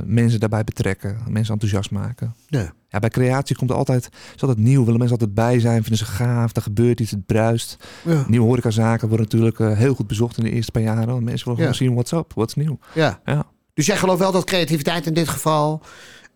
mensen 0.06 0.40
daarbij 0.40 0.64
betrekken, 0.64 1.18
mensen 1.30 1.54
enthousiast 1.54 1.92
maken. 1.92 2.34
nee. 2.50 2.70
Ja, 2.92 3.00
bij 3.00 3.10
creatie 3.10 3.56
komt 3.56 3.70
er 3.70 3.76
altijd, 3.76 4.10
is 4.36 4.42
altijd 4.42 4.60
nieuw, 4.60 4.84
willen 4.84 5.00
mensen 5.00 5.18
altijd 5.18 5.34
bij 5.36 5.60
zijn, 5.60 5.82
vinden 5.82 5.98
ze 5.98 6.06
gaaf, 6.06 6.56
er 6.56 6.62
gebeurt 6.62 7.00
iets, 7.00 7.12
het 7.12 7.26
bruist. 7.26 7.78
ja. 8.06 8.24
Nieuwe 8.28 8.46
horecazaken 8.46 9.08
worden 9.08 9.26
natuurlijk 9.32 9.78
heel 9.78 9.94
goed 9.94 10.08
bezocht 10.08 10.38
in 10.38 10.44
de 10.44 10.52
eerste 10.52 10.72
paar 10.72 10.82
jaren. 10.82 11.08
Want 11.08 11.24
mensen 11.24 11.46
willen 11.48 11.64
Ja. 11.64 11.74
gewoon 11.74 11.76
zien 11.88 11.94
what's 11.94 12.12
up, 12.12 12.32
what's 12.36 12.54
nieuw. 12.56 12.80
ja. 12.94 13.20
Ja, 13.26 13.46
Dus 13.74 13.86
jij 13.86 13.98
gelooft 13.98 14.20
wel 14.20 14.32
dat 14.32 14.44
creativiteit 14.44 15.06
in 15.08 15.14
dit 15.14 15.28
geval 15.30 15.82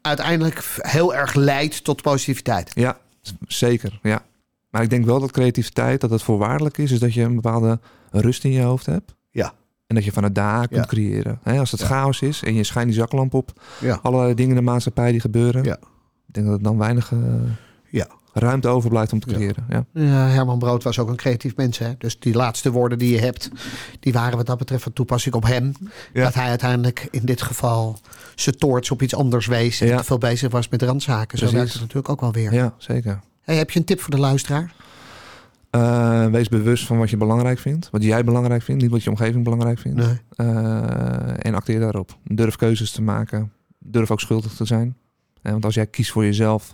uiteindelijk 0.08 0.64
heel 0.78 1.16
erg 1.16 1.34
leidt 1.34 1.84
tot 1.84 2.02
positiviteit? 2.02 2.72
ja 2.74 2.98
zeker. 3.48 4.00
Ja. 4.02 4.22
Maar 4.70 4.82
ik 4.82 4.90
denk 4.90 5.06
wel 5.06 5.20
dat 5.20 5.32
creativiteit, 5.32 6.02
dat 6.02 6.10
het 6.10 6.22
voorwaardelijk 6.24 6.78
is, 6.78 6.92
is 6.92 7.00
dat 7.00 7.14
je 7.14 7.22
een 7.22 7.36
bepaalde 7.36 7.80
rust 8.12 8.44
in 8.44 8.52
je 8.52 8.62
hoofd 8.62 8.86
hebt. 8.86 9.16
Ja. 9.32 9.54
En 9.88 9.96
dat 9.96 10.04
je 10.06 10.12
vanuit 10.12 10.36
daar 10.36 10.68
kunt 10.68 10.80
Ja. 10.80 10.86
creëren. 10.86 11.40
Hè, 11.44 11.60
als 11.60 11.72
het 11.72 11.80
Ja. 11.80 11.86
chaos 11.86 12.22
is 12.22 12.44
en 12.44 12.54
je 12.54 12.64
schijnt 12.64 12.88
die 12.90 12.98
zaklamp 13.00 13.34
op, 13.34 13.62
Ja. 13.80 14.00
allerlei 14.02 14.34
dingen 14.34 14.52
in 14.58 14.64
de 14.66 14.72
maatschappij 14.72 15.12
die 15.12 15.20
gebeuren. 15.20 15.64
Ja. 15.64 15.78
Ik 16.28 16.34
denk 16.34 16.46
dat 16.46 16.56
er 16.58 16.64
dan 16.64 16.78
weinig 16.78 17.12
eh, 17.12 17.18
Ja. 17.90 18.08
Ruimte 18.34 18.68
overblijft 18.68 19.14
om 19.14 19.20
te 19.20 19.28
creëren. 19.34 19.66
Ja. 19.70 19.86
Ja, 19.94 20.28
Herman 20.28 20.60
Brood 20.60 20.84
was 20.84 21.00
ook 21.00 21.10
een 21.10 21.16
creatief 21.16 21.56
mens. 21.56 21.78
Hè? 21.78 21.92
Dus 21.98 22.20
die 22.20 22.34
laatste 22.34 22.72
woorden 22.72 22.98
die 22.98 23.12
je 23.12 23.20
hebt, 23.20 23.50
die 24.00 24.14
waren 24.14 24.38
wat 24.38 24.46
dat 24.46 24.58
betreft 24.58 24.84
van 24.84 24.94
toepassing 24.94 25.36
op 25.36 25.44
hem. 25.44 25.74
Ja. 26.14 26.24
Dat 26.24 26.34
hij 26.34 26.48
uiteindelijk 26.50 27.08
in 27.12 27.26
dit 27.26 27.42
geval 27.42 28.00
zijn 28.36 28.58
toorts 28.58 28.92
op 28.92 29.02
iets 29.02 29.16
anders 29.16 29.46
wees. 29.46 29.82
En 29.82 29.88
Ja. 29.88 29.98
te 29.98 30.04
veel 30.04 30.18
bezig 30.18 30.52
was 30.52 30.70
met 30.70 30.82
randzaken. 30.82 31.38
Zo 31.38 31.52
werkt 31.52 31.72
het 31.72 31.82
natuurlijk 31.82 32.10
ook 32.10 32.22
wel 32.22 32.32
weer. 32.32 32.54
ja, 32.54 32.74
zeker. 32.78 33.20
Hey, 33.42 33.56
heb 33.56 33.72
je 33.72 33.80
een 33.80 33.86
tip 33.86 34.00
voor 34.02 34.12
de 34.12 34.20
luisteraar? 34.20 34.74
Eh, 35.70 36.26
wees 36.26 36.48
bewust 36.50 36.86
van 36.86 36.98
wat 36.98 37.10
je 37.10 37.18
belangrijk 37.18 37.60
vindt. 37.60 37.90
Wat 37.92 38.04
jij 38.04 38.24
belangrijk 38.24 38.62
vindt, 38.62 38.82
niet 38.82 38.92
wat 38.92 39.04
je 39.04 39.10
omgeving 39.10 39.44
belangrijk 39.44 39.80
vindt. 39.80 39.98
Nee. 39.98 40.20
Eh, 40.36 41.46
en 41.46 41.56
acteer 41.56 41.80
daarop. 41.80 42.18
Durf 42.24 42.56
keuzes 42.56 42.92
te 42.92 43.02
maken. 43.02 43.52
Durf 43.80 44.12
ook 44.12 44.20
schuldig 44.20 44.54
te 44.54 44.66
zijn. 44.66 44.96
Eh, 45.42 45.52
want 45.52 45.66
als 45.66 45.74
jij 45.76 45.86
kiest 45.88 46.12
voor 46.12 46.24
jezelf, 46.24 46.74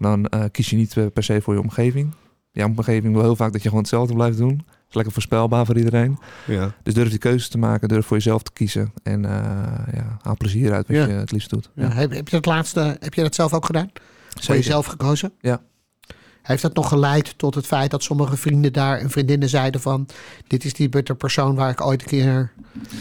dan 0.00 0.26
eh, 0.26 0.44
kies 0.50 0.70
je 0.70 0.76
niet 0.76 0.96
eh, 0.96 1.06
per 1.12 1.22
se 1.22 1.40
voor 1.40 1.54
je 1.54 1.60
omgeving. 1.60 2.14
Je 2.52 2.64
omgeving 2.64 3.12
wil 3.14 3.22
heel 3.22 3.36
vaak 3.36 3.52
dat 3.52 3.60
je 3.62 3.68
gewoon 3.68 3.82
hetzelfde 3.82 4.14
blijft 4.14 4.38
doen. 4.38 4.66
Is 4.88 4.94
lekker 4.94 5.12
voorspelbaar 5.12 5.66
voor 5.66 5.76
iedereen. 5.78 6.18
Ja. 6.46 6.74
Dus 6.82 6.94
durf 6.94 7.08
die 7.10 7.18
keuzes 7.18 7.48
te 7.48 7.58
maken, 7.58 7.88
durf 7.88 8.06
voor 8.06 8.16
jezelf 8.16 8.42
te 8.42 8.52
kiezen. 8.52 8.92
En 9.02 9.24
eh, 9.24 9.30
ja, 9.94 10.18
haal 10.22 10.36
plezier 10.36 10.72
uit 10.72 10.86
wat 10.86 10.96
Ja. 10.96 11.06
je 11.06 11.12
het 11.12 11.32
liefst 11.32 11.50
doet. 11.50 11.70
Ja. 11.74 11.88
Heb, 11.88 12.10
heb 12.10 12.28
je 12.28 12.36
dat 12.36 12.46
laatste, 12.46 12.96
heb 13.00 13.14
je 13.14 13.22
dat 13.22 13.34
zelf 13.34 13.52
ook 13.54 13.66
gedaan? 13.66 13.90
Voor 14.40 14.54
jezelf 14.54 14.86
gekozen? 14.86 15.32
Ja. 15.40 15.60
Heeft 16.42 16.62
dat 16.62 16.74
nog 16.74 16.88
geleid 16.88 17.38
tot 17.38 17.54
het 17.54 17.66
feit 17.66 17.90
dat 17.90 18.02
sommige 18.02 18.36
vrienden 18.36 18.72
daar 18.72 18.98
en 18.98 19.10
vriendinnen 19.10 19.48
zeiden 19.48 19.80
van... 19.80 20.06
dit 20.46 20.64
is 20.64 20.74
die 20.74 20.88
persoon 21.14 21.54
waar 21.54 21.70
ik 21.70 21.80
ooit 21.80 22.00
een 22.00 22.08
keer 22.08 22.52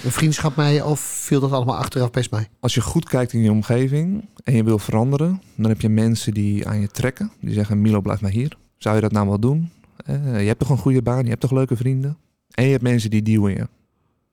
een 0.04 0.12
vriendschap 0.12 0.56
mee... 0.56 0.86
of 0.86 1.00
viel 1.00 1.40
dat 1.40 1.52
allemaal 1.52 1.78
achteraf 1.78 2.12
best 2.12 2.32
mee? 2.32 2.48
Als 2.60 2.74
je 2.74 2.82
goed 2.82 3.10
kijkt 3.10 3.34
in 3.34 3.42
je 3.42 3.52
omgeving 3.52 4.26
en 4.44 4.56
je 4.56 4.64
wil 4.64 4.80
veranderen, 4.80 5.42
dan 5.56 5.70
heb 5.70 5.82
je 5.82 5.90
mensen 5.90 6.34
die 6.34 6.68
aan 6.68 6.80
je 6.80 6.88
trekken. 6.88 7.32
Die 7.42 7.54
zeggen, 7.54 7.82
Milo, 7.82 8.02
blijf 8.02 8.22
maar 8.22 8.32
hier. 8.32 8.58
Zou 8.78 8.96
je 8.96 9.02
dat 9.02 9.12
nou 9.12 9.28
wel 9.28 9.40
doen? 9.40 9.72
Eh, 10.06 10.42
je 10.42 10.48
hebt 10.48 10.60
toch 10.60 10.70
een 10.70 10.78
goede 10.78 11.02
baan, 11.02 11.24
je 11.24 11.30
hebt 11.30 11.42
toch 11.42 11.52
leuke 11.52 11.76
vrienden? 11.76 12.18
En 12.52 12.64
je 12.64 12.72
hebt 12.72 12.84
mensen 12.84 13.10
die 13.10 13.22
duwen 13.22 13.54
je. 13.54 13.68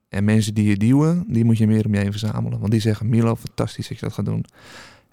En 0.09 0.25
mensen 0.25 0.55
die 0.55 0.69
je 0.69 0.77
duwen, 0.77 1.25
die 1.29 1.45
moet 1.45 1.59
je 1.59 1.67
meer 1.67 1.87
om 1.87 1.95
je 1.95 2.01
heen 2.01 2.11
verzamelen. 2.11 2.59
Want 2.59 2.71
die 2.71 2.81
zeggen, 2.81 3.09
Milo, 3.09 3.37
fantastisch 3.37 3.89
dat 3.89 3.99
je 3.99 4.05
dat 4.05 4.15
gaat 4.15 4.25
doen. 4.25 4.45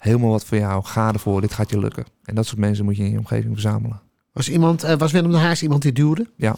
Helemaal 0.04 0.30
wat 0.30 0.44
voor 0.44 0.58
jou, 0.58 0.84
ga 0.84 1.12
ervoor, 1.12 1.40
dit 1.40 1.52
gaat 1.52 1.70
je 1.70 1.78
lukken. 1.78 2.04
En 2.24 2.34
dat 2.34 2.46
soort 2.46 2.58
mensen 2.58 2.84
moet 2.84 2.96
je 2.96 3.04
in 3.04 3.10
je 3.10 3.18
omgeving 3.18 3.52
verzamelen. 3.52 4.00
Was, 4.32 4.48
iemand, 4.48 4.82
eh, 4.82 4.96
was 4.96 5.12
Willem 5.12 5.30
de 5.30 5.36
Haas 5.36 5.62
iemand 5.62 5.82
die 5.82 5.92
duwde? 5.92 6.26
Ja. 6.36 6.56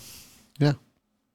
Ja, 0.53 0.77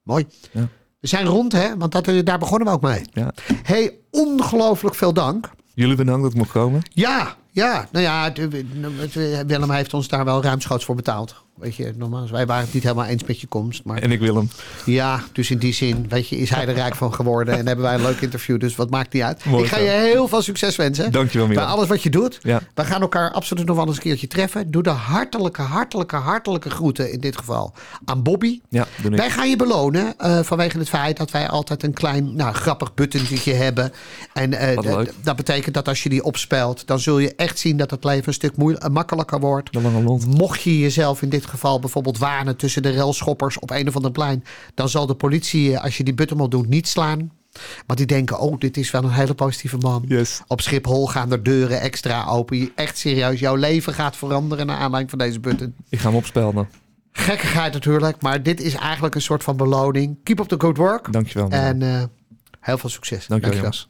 mooi. 0.03 0.25
Ja. 0.51 0.67
We 0.99 1.07
zijn 1.07 1.25
rond, 1.25 1.51
hè? 1.51 1.77
Want 1.77 1.91
dat, 1.91 2.07
eh, 2.07 2.23
daar 2.23 2.39
begonnen 2.39 2.67
we 2.67 2.73
ook 2.73 2.81
mee. 2.81 3.01
Ja. 3.13 3.33
hey, 3.63 3.97
ongelooflijk 4.09 4.95
veel 4.95 5.13
dank. 5.13 5.49
Jullie 5.73 5.95
bedankt 5.95 6.21
dat 6.21 6.31
ik 6.31 6.37
mocht 6.37 6.51
komen. 6.51 6.81
Ja, 6.89 7.35
ja. 7.51 7.87
Nou 7.91 8.05
ja, 8.05 8.29
de- 8.29 8.47
de- 8.47 9.43
Willem 9.47 9.71
heeft 9.71 9.93
ons 9.93 10.07
daar 10.07 10.25
wel 10.25 10.43
ruimschoots 10.43 10.85
voor 10.85 10.95
betaald. 10.95 11.43
Weet 11.55 11.75
je, 11.75 11.93
normaal, 11.97 12.27
wij 12.31 12.45
waren 12.45 12.63
het 12.63 12.73
niet 12.73 12.83
helemaal 12.83 13.05
eens 13.05 13.23
met 13.23 13.39
je 13.41 13.47
komst. 13.47 13.83
Maar 13.83 13.97
En 13.97 14.11
ik 14.11 14.19
wil 14.19 14.35
hem. 14.35 14.49
ja, 14.85 15.23
dus 15.31 15.51
in 15.51 15.57
die 15.57 15.73
zin, 15.73 16.05
weet 16.09 16.27
je, 16.27 16.37
is 16.37 16.49
hij 16.49 16.67
er 16.67 16.73
rijk 16.73 16.95
van 16.95 17.13
geworden. 17.13 17.57
En 17.57 17.67
hebben 17.67 17.85
wij 17.85 17.93
een 17.93 18.01
leuk 18.01 18.21
interview, 18.21 18.59
dus 18.59 18.75
wat 18.75 18.89
maakt 18.89 19.13
niet 19.13 19.23
uit. 19.23 19.45
Mooi 19.45 19.63
ik 19.63 19.69
ga 19.69 19.77
zo. 19.77 19.83
je 19.83 19.89
heel 19.89 20.27
veel 20.27 20.41
succes 20.41 20.75
wensen. 20.75 21.11
Dankjewel, 21.11 21.47
Bij 21.47 21.57
alles 21.63 21.87
wat 21.87 22.03
je 22.03 22.09
doet. 22.09 22.39
Ja. 22.41 22.61
We 22.73 22.83
gaan 22.85 23.01
elkaar 23.01 23.31
absoluut 23.31 23.65
nog 23.65 23.75
wel 23.75 23.87
eens 23.87 23.95
een 23.95 24.01
keertje 24.01 24.27
treffen. 24.27 24.71
Doe 24.71 24.83
de 24.83 24.89
hartelijke, 24.89 25.61
hartelijke, 25.61 26.15
hartelijke 26.15 26.69
groeten 26.69 27.11
in 27.11 27.19
dit 27.19 27.37
geval 27.37 27.73
aan 28.05 28.23
Bobby. 28.23 28.59
Ja, 28.69 28.87
doe 29.01 29.11
ik. 29.11 29.17
Wij 29.17 29.29
gaan 29.29 29.49
je 29.49 29.55
belonen 29.55 30.13
eh, 30.17 30.39
vanwege 30.39 30.77
het 30.77 30.89
feit 30.89 31.17
dat 31.17 31.31
wij 31.31 31.47
altijd 31.49 31.83
een 31.83 31.93
klein, 31.93 32.35
nou, 32.35 32.53
grappig 32.53 32.93
buttentje 32.93 33.53
hebben. 33.53 33.91
En 34.33 34.53
eh, 34.53 34.99
dat 35.23 35.35
betekent 35.35 35.73
dat 35.73 35.87
als 35.87 36.03
je 36.03 36.09
die 36.09 36.23
opspelt, 36.23 36.87
dan 36.87 36.99
zul 36.99 37.19
je 37.19 37.35
echt 37.35 37.59
zien 37.59 37.77
dat 37.77 37.91
het 37.91 38.03
leven 38.03 38.27
een 38.27 38.33
stuk 38.33 38.57
moe- 38.57 38.77
eh, 38.77 38.89
makkelijker 38.89 39.39
wordt. 39.39 39.73
De 39.73 39.81
lange 39.81 40.01
lont. 40.03 40.25
Mocht 40.37 40.61
je 40.61 40.79
jezelf 40.79 41.21
in 41.21 41.29
dit 41.29 41.40
geval 41.45 41.79
bijvoorbeeld 41.79 42.17
wanen 42.17 42.57
tussen 42.57 42.81
de 42.81 42.93
railschoppers 42.93 43.59
op 43.59 43.69
een 43.69 43.87
of 43.87 43.95
ander 43.95 44.11
plein, 44.11 44.43
dan 44.73 44.89
zal 44.89 45.05
de 45.05 45.15
politie, 45.15 45.69
je, 45.69 45.79
als 45.79 45.97
je 45.97 46.03
die 46.03 46.13
button 46.13 46.49
doet, 46.49 46.67
niet 46.67 46.87
slaan. 46.87 47.31
Want 47.85 47.99
die 47.99 48.07
denken, 48.07 48.39
oh, 48.39 48.59
dit 48.59 48.77
is 48.77 48.91
wel 48.91 49.03
een 49.03 49.11
hele 49.11 49.33
positieve 49.33 49.77
man. 49.77 50.05
Yes. 50.07 50.41
Op 50.47 50.61
Schiphol 50.61 51.07
gaan 51.07 51.31
er 51.31 51.43
deuren 51.43 51.81
extra 51.81 52.25
open. 52.25 52.71
Echt 52.75 52.97
serieus, 52.97 53.39
jouw 53.39 53.55
leven 53.55 53.93
gaat 53.93 54.15
veranderen 54.15 54.65
naar 54.65 54.77
aanleiding 54.77 55.09
van 55.09 55.19
deze 55.19 55.39
button. 55.39 55.75
Ik 55.89 55.99
ga 55.99 56.07
hem 56.07 56.17
opspelden. 56.17 56.69
Gekkigheid 57.11 57.73
natuurlijk, 57.73 58.21
maar 58.21 58.43
dit 58.43 58.61
is 58.61 58.73
eigenlijk 58.73 59.15
een 59.15 59.21
soort 59.21 59.43
van 59.43 59.57
beloning. 59.57 60.17
Keep 60.23 60.39
up 60.39 60.47
the 60.47 60.59
good 60.59 60.77
work. 60.77 61.13
Dankjewel. 61.13 61.49
En 61.49 61.81
eh, 61.81 62.03
heel 62.59 62.77
veel 62.77 62.89
succes. 62.89 63.27
Dankjewel, 63.27 63.57
jongens. 63.57 63.89